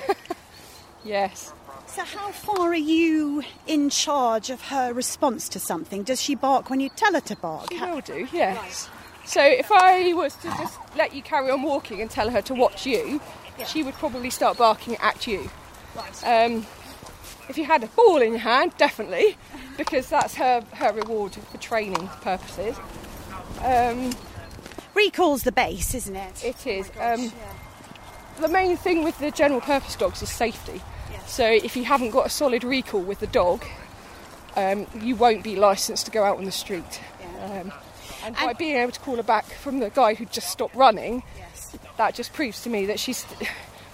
yes. 1.04 1.52
So, 1.88 2.04
how 2.04 2.30
far 2.30 2.68
are 2.68 2.74
you 2.74 3.42
in 3.66 3.90
charge 3.90 4.50
of 4.50 4.60
her 4.68 4.92
response 4.92 5.48
to 5.48 5.58
something? 5.58 6.04
Does 6.04 6.22
she 6.22 6.36
bark 6.36 6.70
when 6.70 6.78
you 6.78 6.90
tell 6.90 7.14
her 7.14 7.20
to 7.22 7.34
bark? 7.34 7.72
She 7.72 7.80
will 7.80 8.00
do, 8.00 8.28
yes. 8.32 8.88
So 9.24 9.42
if 9.42 9.70
I 9.70 10.12
was 10.12 10.34
to 10.36 10.48
just 10.48 10.78
let 10.96 11.14
you 11.14 11.22
carry 11.22 11.50
on 11.50 11.62
walking 11.62 12.00
and 12.00 12.10
tell 12.10 12.30
her 12.30 12.42
to 12.42 12.54
watch 12.54 12.86
you, 12.86 13.20
she 13.66 13.82
would 13.82 13.94
probably 13.94 14.30
start 14.30 14.58
barking 14.58 14.96
at 14.96 15.26
you. 15.26 15.50
Um, 16.24 16.66
if 17.48 17.58
you 17.58 17.64
had 17.64 17.82
a 17.82 17.88
ball 17.88 18.22
in 18.22 18.30
your 18.32 18.40
hand, 18.40 18.72
definitely, 18.78 19.36
because 19.76 20.08
that's 20.08 20.34
her, 20.36 20.64
her 20.74 20.92
reward 20.92 21.34
for 21.34 21.58
training 21.58 22.08
purposes. 22.22 22.76
Um, 23.62 24.12
Recall's 24.94 25.42
the 25.42 25.52
base, 25.52 25.94
isn't 25.94 26.16
it? 26.16 26.44
it 26.44 26.66
is. 26.66 26.90
Um, 26.98 27.32
the 28.40 28.48
main 28.48 28.76
thing 28.76 29.04
with 29.04 29.18
the 29.18 29.30
general 29.30 29.60
purpose 29.60 29.96
dogs 29.96 30.22
is 30.22 30.30
safety. 30.30 30.80
So 31.26 31.46
if 31.46 31.76
you 31.76 31.84
haven't 31.84 32.10
got 32.10 32.26
a 32.26 32.30
solid 32.30 32.64
recall 32.64 33.00
with 33.00 33.20
the 33.20 33.26
dog, 33.28 33.64
um, 34.56 34.86
you 35.00 35.14
won't 35.14 35.44
be 35.44 35.56
licensed 35.56 36.06
to 36.06 36.12
go 36.12 36.24
out 36.24 36.38
on 36.38 36.44
the 36.44 36.52
street. 36.52 37.00
Um, 37.42 37.72
and 38.24 38.36
by 38.36 38.52
being 38.52 38.76
able 38.76 38.92
to 38.92 39.00
call 39.00 39.16
her 39.16 39.22
back 39.22 39.44
from 39.46 39.80
the 39.80 39.90
guy 39.90 40.14
who 40.14 40.24
just 40.26 40.48
stopped 40.50 40.74
running, 40.74 41.22
that 41.96 42.14
just 42.14 42.32
proves 42.32 42.62
to 42.62 42.70
me 42.70 42.86
that 42.86 42.98
she's, 43.00 43.24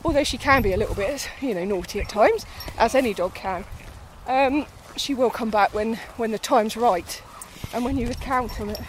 although 0.05 0.25
she 0.25 0.39
can 0.39 0.63
be 0.63 0.73
a 0.73 0.77
little 0.77 0.95
bit, 0.95 1.29
you 1.41 1.55
know, 1.55 1.65
naughty 1.65 2.01
at 2.01 2.09
times, 2.09 2.45
as 2.79 2.95
any 2.95 3.15
dog 3.15 3.35
can, 3.35 3.65
um, 4.27 4.67
she 4.97 5.15
will 5.15 5.31
come 5.31 5.51
back 5.51 5.73
when, 5.75 5.95
when 6.17 6.33
the 6.33 6.39
time's 6.39 6.77
right 6.77 7.23
and 7.73 7.85
when 7.85 7.97
you 7.97 8.07
would 8.09 8.21
count 8.21 8.61
on 8.61 8.71
it. 8.71 8.81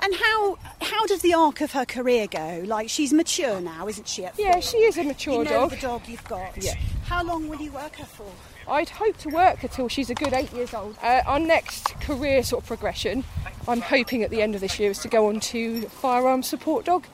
And 0.00 0.14
how 0.14 0.58
how 0.80 1.06
does 1.06 1.22
the 1.22 1.34
arc 1.34 1.60
of 1.60 1.72
her 1.72 1.84
career 1.84 2.28
go? 2.28 2.62
Like 2.64 2.88
she's 2.88 3.12
mature 3.12 3.60
now, 3.60 3.88
isn't 3.88 4.06
she? 4.06 4.24
At 4.24 4.38
Yeah, 4.38 4.60
she 4.60 4.76
is 4.78 4.96
a 4.96 5.02
mature 5.02 5.38
You 5.38 5.44
know 5.44 5.50
dog. 5.50 5.70
the 5.70 5.76
dog 5.76 6.02
you've 6.06 6.22
got. 6.24 6.56
Yeah. 6.62 6.74
How 7.06 7.24
long 7.24 7.48
will 7.48 7.60
you 7.60 7.72
work 7.72 7.96
her 7.96 8.04
for? 8.04 8.30
I'd 8.68 8.90
hope 8.90 9.16
to 9.18 9.28
work 9.30 9.62
until 9.62 9.88
she's 9.88 10.10
a 10.10 10.14
good 10.14 10.32
eight 10.32 10.52
years 10.52 10.74
old. 10.74 10.96
Uh, 11.02 11.22
our 11.26 11.38
next 11.40 11.98
career 12.00 12.42
sort 12.42 12.62
of 12.62 12.68
progression, 12.68 13.24
I'm 13.66 13.80
hoping 13.80 14.22
at 14.22 14.30
the 14.30 14.42
end 14.42 14.54
of 14.54 14.60
this 14.60 14.78
year, 14.78 14.90
is 14.90 14.98
to 15.00 15.08
go 15.08 15.28
on 15.28 15.40
to 15.40 15.82
firearms 15.82 16.46
support 16.46 16.84
dog 16.84 17.06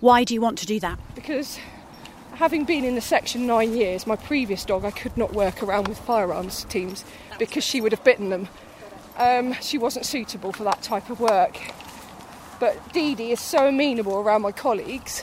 Why 0.00 0.24
do 0.24 0.34
you 0.34 0.40
want 0.40 0.58
to 0.58 0.66
do 0.66 0.78
that? 0.80 0.98
because 1.14 1.58
having 2.34 2.64
been 2.64 2.84
in 2.84 2.94
the 2.94 3.00
section 3.02 3.46
nine 3.46 3.76
years, 3.76 4.06
my 4.06 4.16
previous 4.16 4.64
dog, 4.64 4.84
I 4.84 4.90
could 4.90 5.16
not 5.16 5.34
work 5.34 5.62
around 5.62 5.88
with 5.88 5.98
firearms 5.98 6.64
teams 6.64 7.04
because 7.38 7.64
she 7.64 7.80
would 7.80 7.92
have 7.92 8.02
bitten 8.04 8.30
them. 8.30 8.48
Um, 9.18 9.52
she 9.60 9.76
wasn't 9.76 10.06
suitable 10.06 10.52
for 10.52 10.64
that 10.64 10.80
type 10.82 11.10
of 11.10 11.20
work. 11.20 11.58
But 12.58 12.92
Dee 12.94 13.14
Dee 13.14 13.32
is 13.32 13.40
so 13.40 13.68
amenable 13.68 14.16
around 14.18 14.42
my 14.42 14.52
colleagues 14.52 15.22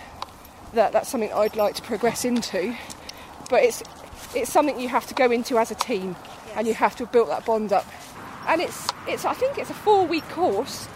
that 0.74 0.92
that's 0.92 1.10
something 1.10 1.32
I'd 1.34 1.56
like 1.56 1.74
to 1.76 1.82
progress 1.82 2.24
into. 2.26 2.76
But 3.50 3.64
it's 3.64 3.82
it's 4.36 4.52
something 4.52 4.80
you 4.80 4.90
have 4.90 5.08
to 5.08 5.14
go 5.14 5.32
into 5.32 5.58
as 5.58 5.72
a 5.72 5.76
team, 5.76 6.16
and 6.56 6.68
you 6.68 6.74
have 6.74 6.96
to 6.98 7.06
build 7.06 7.30
that 7.30 7.46
bond 7.46 7.72
up. 7.74 7.86
And 8.48 8.62
it's 8.62 8.88
it's 9.08 9.26
I 9.26 9.34
think 9.34 9.58
it's 9.58 9.70
a 9.70 9.74
four 9.76 10.06
week 10.06 10.28
course 10.30 10.88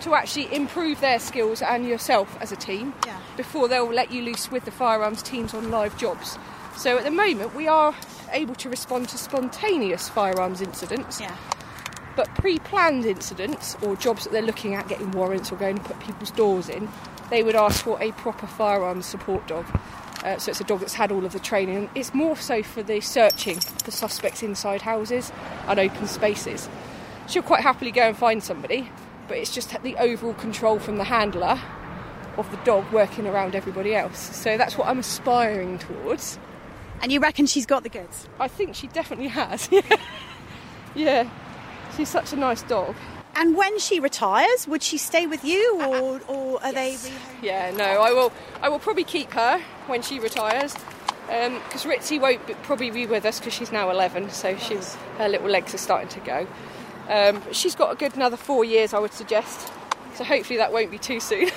to 0.00 0.14
actually 0.14 0.54
improve 0.54 1.00
their 1.00 1.18
skills 1.18 1.62
and 1.62 1.86
yourself 1.86 2.36
as 2.40 2.52
a 2.52 2.56
team 2.56 2.94
Yeah. 3.06 3.18
before 3.36 3.66
they'll 3.66 3.90
let 3.92 4.12
you 4.12 4.22
loose 4.22 4.50
with 4.50 4.64
the 4.64 4.70
firearms 4.70 5.22
teams 5.22 5.54
on 5.54 5.70
live 5.70 5.96
jobs. 5.96 6.38
So 6.76 6.98
at 6.98 7.04
the 7.04 7.10
moment 7.10 7.54
we 7.54 7.66
are 7.66 7.94
able 8.32 8.54
to 8.56 8.68
respond 8.68 9.08
to 9.10 9.18
spontaneous 9.18 10.08
firearms 10.08 10.60
incidents, 10.60 11.18
Yeah. 11.20 11.34
but 12.14 12.28
pre-planned 12.34 13.06
incidents 13.06 13.76
or 13.82 13.96
jobs 13.96 14.24
that 14.24 14.32
they're 14.32 14.42
looking 14.42 14.74
at 14.74 14.86
getting 14.86 15.10
warrants 15.12 15.50
or 15.50 15.56
going 15.56 15.78
to 15.78 15.82
put 15.84 15.98
people's 16.00 16.30
doors 16.30 16.68
in, 16.68 16.88
they 17.30 17.42
would 17.42 17.56
ask 17.56 17.82
for 17.82 18.00
a 18.02 18.12
proper 18.12 18.46
firearms 18.46 19.06
support 19.06 19.46
dog. 19.46 19.64
Uh, 20.26 20.36
so 20.38 20.50
it's 20.50 20.60
a 20.60 20.64
dog 20.64 20.80
that's 20.80 20.94
had 20.94 21.12
all 21.12 21.24
of 21.24 21.32
the 21.32 21.38
training. 21.38 21.76
And 21.76 21.88
it's 21.94 22.12
more 22.12 22.36
so 22.36 22.60
for 22.60 22.82
the 22.82 23.00
searching 23.00 23.60
for 23.60 23.92
suspects 23.92 24.42
inside 24.42 24.82
houses 24.82 25.30
and 25.68 25.78
open 25.78 26.08
spaces. 26.08 26.68
She'll 27.28 27.44
quite 27.44 27.62
happily 27.62 27.92
go 27.92 28.02
and 28.02 28.16
find 28.16 28.42
somebody, 28.42 28.90
but 29.28 29.38
it's 29.38 29.54
just 29.54 29.70
the 29.84 29.96
overall 29.96 30.34
control 30.34 30.80
from 30.80 30.98
the 30.98 31.04
handler 31.04 31.60
of 32.36 32.50
the 32.50 32.56
dog 32.58 32.90
working 32.92 33.26
around 33.26 33.54
everybody 33.54 33.94
else. 33.94 34.18
So 34.18 34.58
that's 34.58 34.76
what 34.76 34.88
I'm 34.88 34.98
aspiring 34.98 35.78
towards. 35.78 36.40
And 37.02 37.12
you 37.12 37.20
reckon 37.20 37.46
she's 37.46 37.66
got 37.66 37.84
the 37.84 37.88
goods? 37.88 38.28
I 38.40 38.48
think 38.48 38.74
she 38.74 38.88
definitely 38.88 39.28
has. 39.28 39.70
yeah, 40.96 41.30
she's 41.96 42.08
such 42.08 42.32
a 42.32 42.36
nice 42.36 42.62
dog. 42.62 42.96
And 43.38 43.54
when 43.54 43.78
she 43.78 44.00
retires, 44.00 44.66
would 44.66 44.82
she 44.82 44.96
stay 44.96 45.26
with 45.26 45.44
you, 45.44 45.78
or, 45.82 46.20
or 46.26 46.64
are 46.64 46.72
they? 46.72 46.92
Re- 46.92 47.12
Yeah, 47.42 47.70
no, 47.70 47.84
I 47.84 48.10
will. 48.10 48.32
I 48.62 48.70
will 48.70 48.78
probably 48.78 49.04
keep 49.04 49.30
her 49.32 49.60
when 49.86 50.00
she 50.00 50.18
retires, 50.18 50.74
because 51.26 51.84
Ritzy 51.84 52.18
won't 52.18 52.46
be, 52.46 52.54
probably 52.54 52.90
be 52.90 53.06
with 53.06 53.26
us 53.26 53.38
because 53.38 53.52
she's 53.52 53.70
now 53.70 53.90
11, 53.90 54.30
so 54.30 54.56
she's 54.56 54.94
her 55.18 55.28
little 55.28 55.48
legs 55.48 55.74
are 55.74 55.78
starting 55.78 56.08
to 56.08 56.20
go. 56.20 56.46
Um, 57.10 57.42
she's 57.52 57.74
got 57.74 57.92
a 57.92 57.96
good 57.96 58.16
another 58.16 58.38
four 58.38 58.64
years, 58.64 58.94
I 58.94 58.98
would 58.98 59.12
suggest. 59.12 59.70
So 60.14 60.24
hopefully 60.24 60.56
that 60.56 60.72
won't 60.72 60.90
be 60.90 60.98
too 60.98 61.20
soon. 61.20 61.50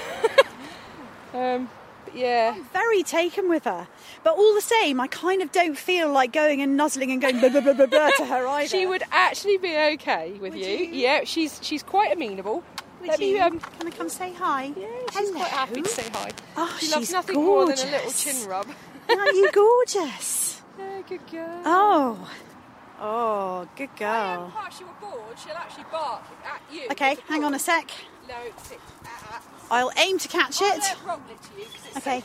um, 1.33 1.69
yeah, 2.13 2.55
very 2.73 3.03
taken 3.03 3.49
with 3.49 3.65
her, 3.65 3.87
but 4.23 4.35
all 4.37 4.53
the 4.53 4.61
same, 4.61 4.99
I 4.99 5.07
kind 5.07 5.41
of 5.41 5.51
don't 5.51 5.77
feel 5.77 6.11
like 6.11 6.31
going 6.33 6.61
and 6.61 6.75
nuzzling 6.77 7.11
and 7.11 7.21
going 7.21 7.39
blah, 7.39 7.49
blah, 7.49 7.61
blah, 7.61 7.73
blah, 7.73 7.85
blah 7.85 8.09
to 8.17 8.25
her 8.25 8.47
either. 8.57 8.67
she 8.69 8.85
would 8.85 9.03
actually 9.11 9.57
be 9.57 9.75
okay 9.93 10.33
with 10.39 10.55
you. 10.55 10.65
you? 10.65 10.85
Yeah, 10.91 11.23
she's 11.23 11.59
she's 11.61 11.83
quite 11.83 12.11
amenable. 12.13 12.63
Would 13.01 13.09
Let 13.09 13.19
me 13.19 13.39
um, 13.39 13.59
Can 13.59 13.87
I 13.87 13.91
come 13.91 14.09
say 14.09 14.33
hi? 14.33 14.73
yeah, 14.75 14.87
she's 15.11 15.29
Hello. 15.29 15.39
quite 15.39 15.51
happy 15.51 15.81
to 15.81 15.89
say 15.89 16.03
hi. 16.13 16.31
Oh, 16.57 16.77
she 16.79 16.91
loves 16.91 17.05
she's 17.07 17.13
nothing 17.13 17.35
more 17.35 17.65
than 17.67 17.77
a 17.77 17.91
little 17.91 17.99
gorgeous. 18.01 18.23
chin 18.23 18.49
rub. 18.49 18.67
Aren't 19.09 19.35
you 19.35 19.49
gorgeous? 19.51 20.61
Yeah, 20.79 21.01
good 21.09 21.27
girl. 21.29 21.61
Oh, 21.65 22.29
oh, 22.99 23.67
good 23.75 23.95
girl. 23.97 24.53
if 24.67 24.79
you 24.79 24.85
were 24.85 24.93
bored, 24.99 25.39
she'll 25.39 25.53
actually 25.53 25.85
bark 25.91 26.23
at 26.45 26.61
you. 26.71 26.87
Okay, 26.91 27.17
hang 27.27 27.43
on 27.43 27.53
a 27.53 27.59
sec. 27.59 27.89
No. 28.27 28.35
Uh, 28.35 28.39
uh. 29.05 29.39
I'll 29.71 29.91
aim 29.97 30.17
to 30.19 30.27
catch 30.27 30.61
it. 30.61 30.77
it 30.77 30.83
to 30.83 31.59
you 31.59 31.65
Okay. 31.97 32.23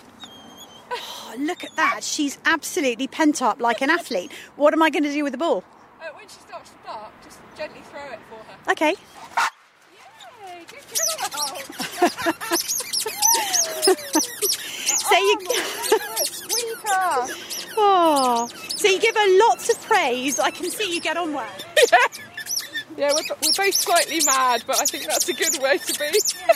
Oh, 0.91 1.35
look 1.39 1.65
at 1.65 1.75
that. 1.77 2.05
She's 2.05 2.39
absolutely 2.45 3.09
pent 3.09 3.43
up 3.43 3.61
like 3.61 3.81
an 3.83 3.91
athlete. 3.91 4.33
What 4.57 4.73
am 4.75 4.83
I 4.83 4.91
going 4.91 5.05
to 5.05 5.13
do 5.13 5.25
with 5.25 5.33
the 5.33 5.39
ball? 5.39 5.65
Uh, 6.01 6.09
when 6.15 6.29
she 6.29 6.39
starts 6.41 6.71
to 6.71 6.77
bark, 6.87 7.11
just 7.25 7.39
gently 7.57 7.81
throw 7.91 8.05
it 8.11 8.21
for 8.29 8.37
her. 8.37 8.73
Okay. 8.73 8.95
Yay, 10.47 10.67
good 10.69 10.83
girl. 14.11 14.21
So 15.05 15.19
you, 15.19 15.39
Squeaker. 16.25 17.61
oh, 17.77 18.49
so 18.77 18.89
you 18.89 19.01
give 19.01 19.15
her 19.15 19.39
lots 19.49 19.71
of 19.71 19.81
praise. 19.83 20.39
I 20.39 20.51
can 20.51 20.71
see 20.71 20.93
you 20.95 21.01
get 21.01 21.17
on 21.17 21.33
well. 21.33 21.49
Yeah, 22.97 23.11
we're, 23.13 23.23
we're 23.43 23.53
both 23.57 23.75
slightly 23.75 24.21
mad, 24.25 24.63
but 24.67 24.81
I 24.81 24.85
think 24.85 25.07
that's 25.07 25.29
a 25.29 25.33
good 25.33 25.61
way 25.61 25.79
to 25.79 25.99
be. 25.99 26.05
No. 26.47 26.55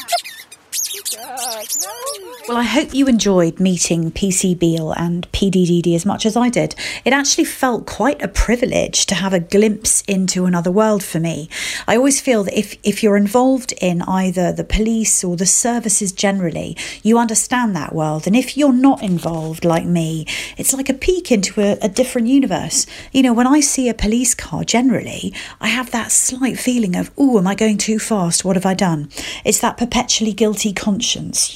Well, 2.48 2.56
I 2.56 2.62
hope 2.62 2.94
you 2.94 3.06
enjoyed 3.06 3.60
meeting 3.60 4.10
PC 4.10 4.58
Beale 4.58 4.92
and 4.92 5.30
PDDD 5.32 5.94
as 5.94 6.06
much 6.06 6.24
as 6.24 6.36
I 6.36 6.48
did. 6.48 6.74
It 7.04 7.12
actually 7.12 7.44
felt 7.44 7.86
quite 7.86 8.22
a 8.22 8.28
privilege 8.28 9.04
to 9.06 9.14
have 9.14 9.34
a 9.34 9.40
glimpse 9.40 10.02
into 10.02 10.46
another 10.46 10.70
world 10.70 11.04
for 11.04 11.20
me. 11.20 11.50
I 11.86 11.96
always 11.96 12.20
feel 12.20 12.44
that 12.44 12.58
if, 12.58 12.76
if 12.82 13.02
you're 13.02 13.18
involved 13.18 13.74
in 13.82 14.00
either 14.02 14.50
the 14.50 14.64
police 14.64 15.22
or 15.22 15.36
the 15.36 15.46
services 15.46 16.10
generally, 16.10 16.76
you 17.02 17.18
understand 17.18 17.76
that 17.76 17.94
world. 17.94 18.26
And 18.26 18.34
if 18.34 18.56
you're 18.56 18.72
not 18.72 19.02
involved 19.02 19.64
like 19.64 19.84
me, 19.84 20.26
it's 20.56 20.72
like 20.72 20.88
a 20.88 20.94
peek 20.94 21.30
into 21.30 21.60
a, 21.60 21.76
a 21.82 21.88
different 21.88 22.28
universe. 22.28 22.86
You 23.12 23.22
know, 23.22 23.34
when 23.34 23.46
I 23.46 23.60
see 23.60 23.88
a 23.88 23.94
police 23.94 24.34
car 24.34 24.64
generally, 24.64 25.34
I 25.60 25.68
have 25.68 25.90
that 25.90 26.12
slight 26.12 26.58
feeling 26.58 26.96
of, 26.96 27.10
oh, 27.18 27.38
am 27.38 27.46
I 27.46 27.54
going 27.54 27.76
too 27.76 27.98
fast? 27.98 28.44
What 28.44 28.56
have 28.56 28.66
I 28.66 28.74
done? 28.74 29.10
It's 29.44 29.60
that 29.60 29.76
perpetually 29.76 30.32
guilty 30.32 30.72
conscience, 30.72 30.87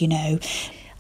you 0.00 0.08
know. 0.08 0.38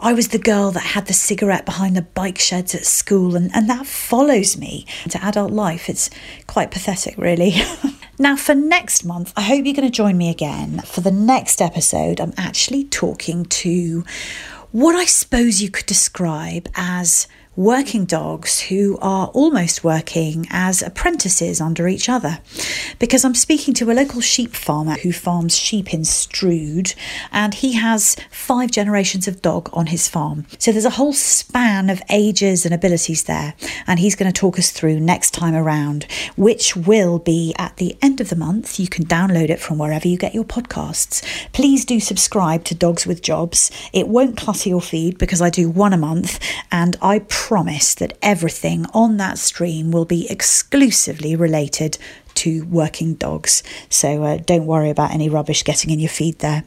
I 0.00 0.14
was 0.14 0.28
the 0.28 0.38
girl 0.38 0.72
that 0.72 0.80
had 0.80 1.06
the 1.06 1.12
cigarette 1.12 1.64
behind 1.64 1.96
the 1.96 2.02
bike 2.02 2.38
sheds 2.38 2.74
at 2.74 2.84
school, 2.84 3.36
and, 3.36 3.54
and 3.54 3.70
that 3.70 3.86
follows 3.86 4.56
me 4.56 4.84
into 5.04 5.22
adult 5.22 5.52
life. 5.52 5.88
It's 5.88 6.10
quite 6.48 6.72
pathetic, 6.72 7.16
really. 7.16 7.54
now, 8.18 8.34
for 8.34 8.54
next 8.54 9.04
month, 9.04 9.32
I 9.36 9.42
hope 9.42 9.64
you're 9.64 9.74
going 9.74 9.88
to 9.88 9.90
join 9.90 10.18
me 10.18 10.28
again. 10.28 10.80
For 10.80 11.02
the 11.02 11.12
next 11.12 11.62
episode, 11.62 12.20
I'm 12.20 12.34
actually 12.36 12.84
talking 12.84 13.44
to 13.44 14.04
what 14.72 14.96
I 14.96 15.04
suppose 15.04 15.62
you 15.62 15.70
could 15.70 15.86
describe 15.86 16.68
as 16.74 17.28
working 17.54 18.06
dogs 18.06 18.60
who 18.62 18.98
are 19.02 19.26
almost 19.28 19.84
working 19.84 20.46
as 20.50 20.80
apprentices 20.80 21.60
under 21.60 21.86
each 21.86 22.08
other. 22.08 22.38
Because 22.98 23.24
I'm 23.24 23.34
speaking 23.34 23.74
to 23.74 23.90
a 23.90 23.92
local 23.92 24.20
sheep 24.20 24.54
farmer 24.54 24.94
who 24.94 25.12
farms 25.12 25.56
sheep 25.56 25.92
in 25.92 26.04
Strood, 26.04 26.94
and 27.30 27.52
he 27.52 27.72
has 27.72 28.16
five 28.30 28.70
generations 28.70 29.28
of 29.28 29.42
dog 29.42 29.68
on 29.72 29.86
his 29.88 30.08
farm. 30.08 30.46
So 30.58 30.72
there's 30.72 30.86
a 30.86 30.90
whole 30.90 31.12
span 31.12 31.90
of 31.90 32.00
ages 32.08 32.64
and 32.64 32.74
abilities 32.74 33.24
there, 33.24 33.54
and 33.86 33.98
he's 33.98 34.16
going 34.16 34.32
to 34.32 34.40
talk 34.40 34.58
us 34.58 34.70
through 34.70 35.00
next 35.00 35.32
time 35.32 35.54
around, 35.54 36.06
which 36.36 36.74
will 36.74 37.18
be 37.18 37.54
at 37.58 37.76
the 37.76 37.96
end 38.00 38.20
of 38.20 38.30
the 38.30 38.36
month. 38.36 38.80
You 38.80 38.88
can 38.88 39.04
download 39.04 39.50
it 39.50 39.60
from 39.60 39.76
wherever 39.78 40.08
you 40.08 40.16
get 40.16 40.34
your 40.34 40.44
podcasts. 40.44 41.22
Please 41.52 41.84
do 41.84 42.00
subscribe 42.00 42.64
to 42.64 42.74
Dogs 42.74 43.06
with 43.06 43.20
Jobs. 43.22 43.70
It 43.92 44.08
won't 44.08 44.38
clutter 44.38 44.70
your 44.70 44.80
feed 44.80 45.18
because 45.18 45.42
I 45.42 45.50
do 45.50 45.68
one 45.68 45.92
a 45.92 45.98
month, 45.98 46.38
and 46.70 46.96
I 47.02 47.18
promise 47.48 47.96
that 47.96 48.16
everything 48.22 48.86
on 48.94 49.16
that 49.16 49.36
stream 49.36 49.90
will 49.90 50.04
be 50.04 50.30
exclusively 50.30 51.34
related 51.34 51.98
to 52.34 52.64
working 52.66 53.14
dogs. 53.14 53.64
So 53.88 54.22
uh, 54.22 54.36
don't 54.36 54.64
worry 54.64 54.90
about 54.90 55.10
any 55.10 55.28
rubbish 55.28 55.64
getting 55.64 55.90
in 55.90 55.98
your 55.98 56.08
feed 56.08 56.38
there. 56.38 56.62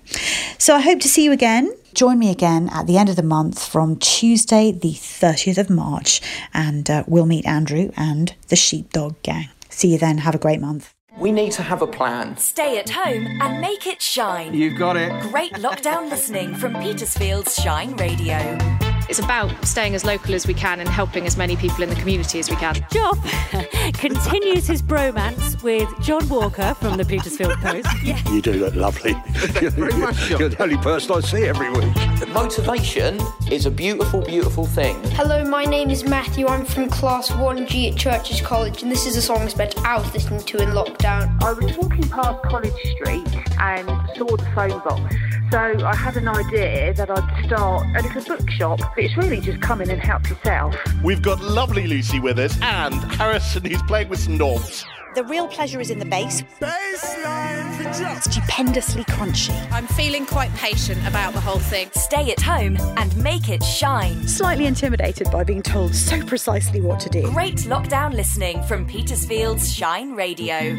So 0.57 0.75
I 0.75 0.81
hope 0.81 0.99
to 0.99 1.07
see 1.07 1.23
you 1.23 1.31
again. 1.31 1.73
Join 1.93 2.19
me 2.19 2.29
again 2.29 2.69
at 2.73 2.87
the 2.87 2.97
end 2.97 3.07
of 3.07 3.15
the 3.15 3.23
month 3.23 3.65
from 3.65 3.95
Tuesday, 3.95 4.73
the 4.73 4.91
30th 4.91 5.57
of 5.57 5.69
March, 5.69 6.19
and 6.53 6.89
uh, 6.89 7.05
we'll 7.07 7.25
meet 7.25 7.45
Andrew 7.45 7.91
and 7.95 8.35
the 8.49 8.57
Sheepdog 8.57 9.15
Gang. 9.23 9.47
See 9.69 9.93
you 9.93 9.97
then. 9.97 10.17
Have 10.19 10.35
a 10.35 10.39
great 10.39 10.59
month. 10.59 10.93
We 11.17 11.31
need 11.31 11.53
to 11.53 11.63
have 11.63 11.81
a 11.81 11.87
plan. 11.87 12.35
Stay 12.35 12.77
at 12.79 12.89
home 12.89 13.25
and 13.41 13.61
make 13.61 13.87
it 13.87 14.01
shine. 14.01 14.53
You've 14.53 14.77
got 14.77 14.97
it. 14.97 15.09
Great 15.31 15.53
lockdown 15.53 16.09
listening 16.09 16.53
from 16.53 16.73
Petersfield's 16.73 17.55
Shine 17.55 17.95
Radio. 17.95 18.84
It's 19.09 19.19
about 19.19 19.51
staying 19.65 19.95
as 19.95 20.03
local 20.03 20.33
as 20.33 20.47
we 20.47 20.53
can 20.53 20.79
and 20.79 20.89
helping 20.89 21.25
as 21.25 21.37
many 21.37 21.55
people 21.55 21.83
in 21.83 21.89
the 21.89 21.95
community 21.95 22.39
as 22.39 22.49
we 22.49 22.55
can. 22.55 22.75
Job 22.91 23.17
continues 23.93 24.67
his 24.67 24.81
bromance 24.81 25.61
with 25.63 25.89
John 26.01 26.27
Walker 26.27 26.73
from 26.75 26.97
the 26.97 27.05
Petersfield 27.05 27.57
Post. 27.59 27.87
You 28.03 28.41
do 28.41 28.53
look 28.53 28.75
lovely. 28.75 29.13
Very 29.33 29.93
much, 29.93 30.15
John. 30.27 30.39
You're 30.39 30.49
the 30.49 30.63
only 30.63 30.77
person 30.77 31.15
I 31.15 31.19
see 31.21 31.45
every 31.45 31.69
week. 31.69 31.93
Motivation 32.23 33.19
is 33.51 33.65
a 33.65 33.71
beautiful, 33.71 34.21
beautiful 34.21 34.65
thing. 34.65 35.01
Hello, 35.11 35.43
my 35.43 35.65
name 35.65 35.89
is 35.89 36.05
Matthew. 36.05 36.47
I'm 36.47 36.63
from 36.63 36.89
Class 36.89 37.29
1G 37.31 37.91
at 37.91 37.97
Churcher's 37.97 38.39
College, 38.39 38.83
and 38.83 38.91
this 38.91 39.05
is 39.05 39.17
a 39.17 39.21
song 39.21 39.41
I 39.41 39.47
spent 39.47 39.77
hours 39.85 40.13
listening 40.13 40.39
to 40.41 40.61
in 40.61 40.69
lockdown. 40.69 41.41
I 41.43 41.51
was 41.51 41.77
walking 41.77 42.07
past 42.09 42.41
College 42.43 42.73
Street 42.95 43.27
and 43.59 43.87
saw 44.15 44.27
the 44.37 44.49
phone 44.55 44.79
box. 44.79 45.15
So 45.51 45.85
I 45.85 45.95
had 45.95 46.15
an 46.15 46.27
idea 46.27 46.93
that 46.93 47.09
I'd 47.09 47.45
start 47.45 47.85
a 47.95 48.01
little 48.01 48.37
bookshop. 48.37 48.79
But 48.79 49.03
it's 49.03 49.17
really 49.17 49.41
just 49.41 49.61
come 49.61 49.81
in 49.81 49.91
and 49.91 50.01
help 50.01 50.29
yourself. 50.29 50.75
We've 51.03 51.21
got 51.21 51.41
lovely 51.41 51.85
Lucy 51.85 52.19
with 52.19 52.39
us 52.39 52.57
and 52.61 52.93
Harrison 53.13 53.65
who's 53.65 53.81
playing 53.83 54.09
with 54.09 54.19
some 54.19 54.37
knobs. 54.37 54.85
The 55.15 55.23
real 55.23 55.47
pleasure 55.47 55.79
is 55.79 55.91
in 55.91 55.99
the 55.99 56.05
bass. 56.05 56.43
Stupendously 58.19 59.05
crunchy. 59.05 59.71
I'm 59.71 59.87
feeling 59.87 60.25
quite 60.25 60.53
patient 60.55 60.99
about 61.07 61.33
the 61.33 61.39
whole 61.39 61.59
thing. 61.59 61.89
Stay 61.93 62.33
at 62.33 62.41
home 62.41 62.75
and 62.97 63.15
make 63.15 63.47
it 63.47 63.63
shine. 63.63 64.27
Slightly 64.27 64.65
intimidated 64.65 65.31
by 65.31 65.45
being 65.45 65.61
told 65.61 65.95
so 65.95 66.21
precisely 66.25 66.81
what 66.81 66.99
to 66.99 67.09
do. 67.09 67.23
Great 67.31 67.59
lockdown 67.59 68.13
listening 68.13 68.61
from 68.63 68.85
Petersfield's 68.85 69.73
Shine 69.73 70.15
Radio. 70.15 70.75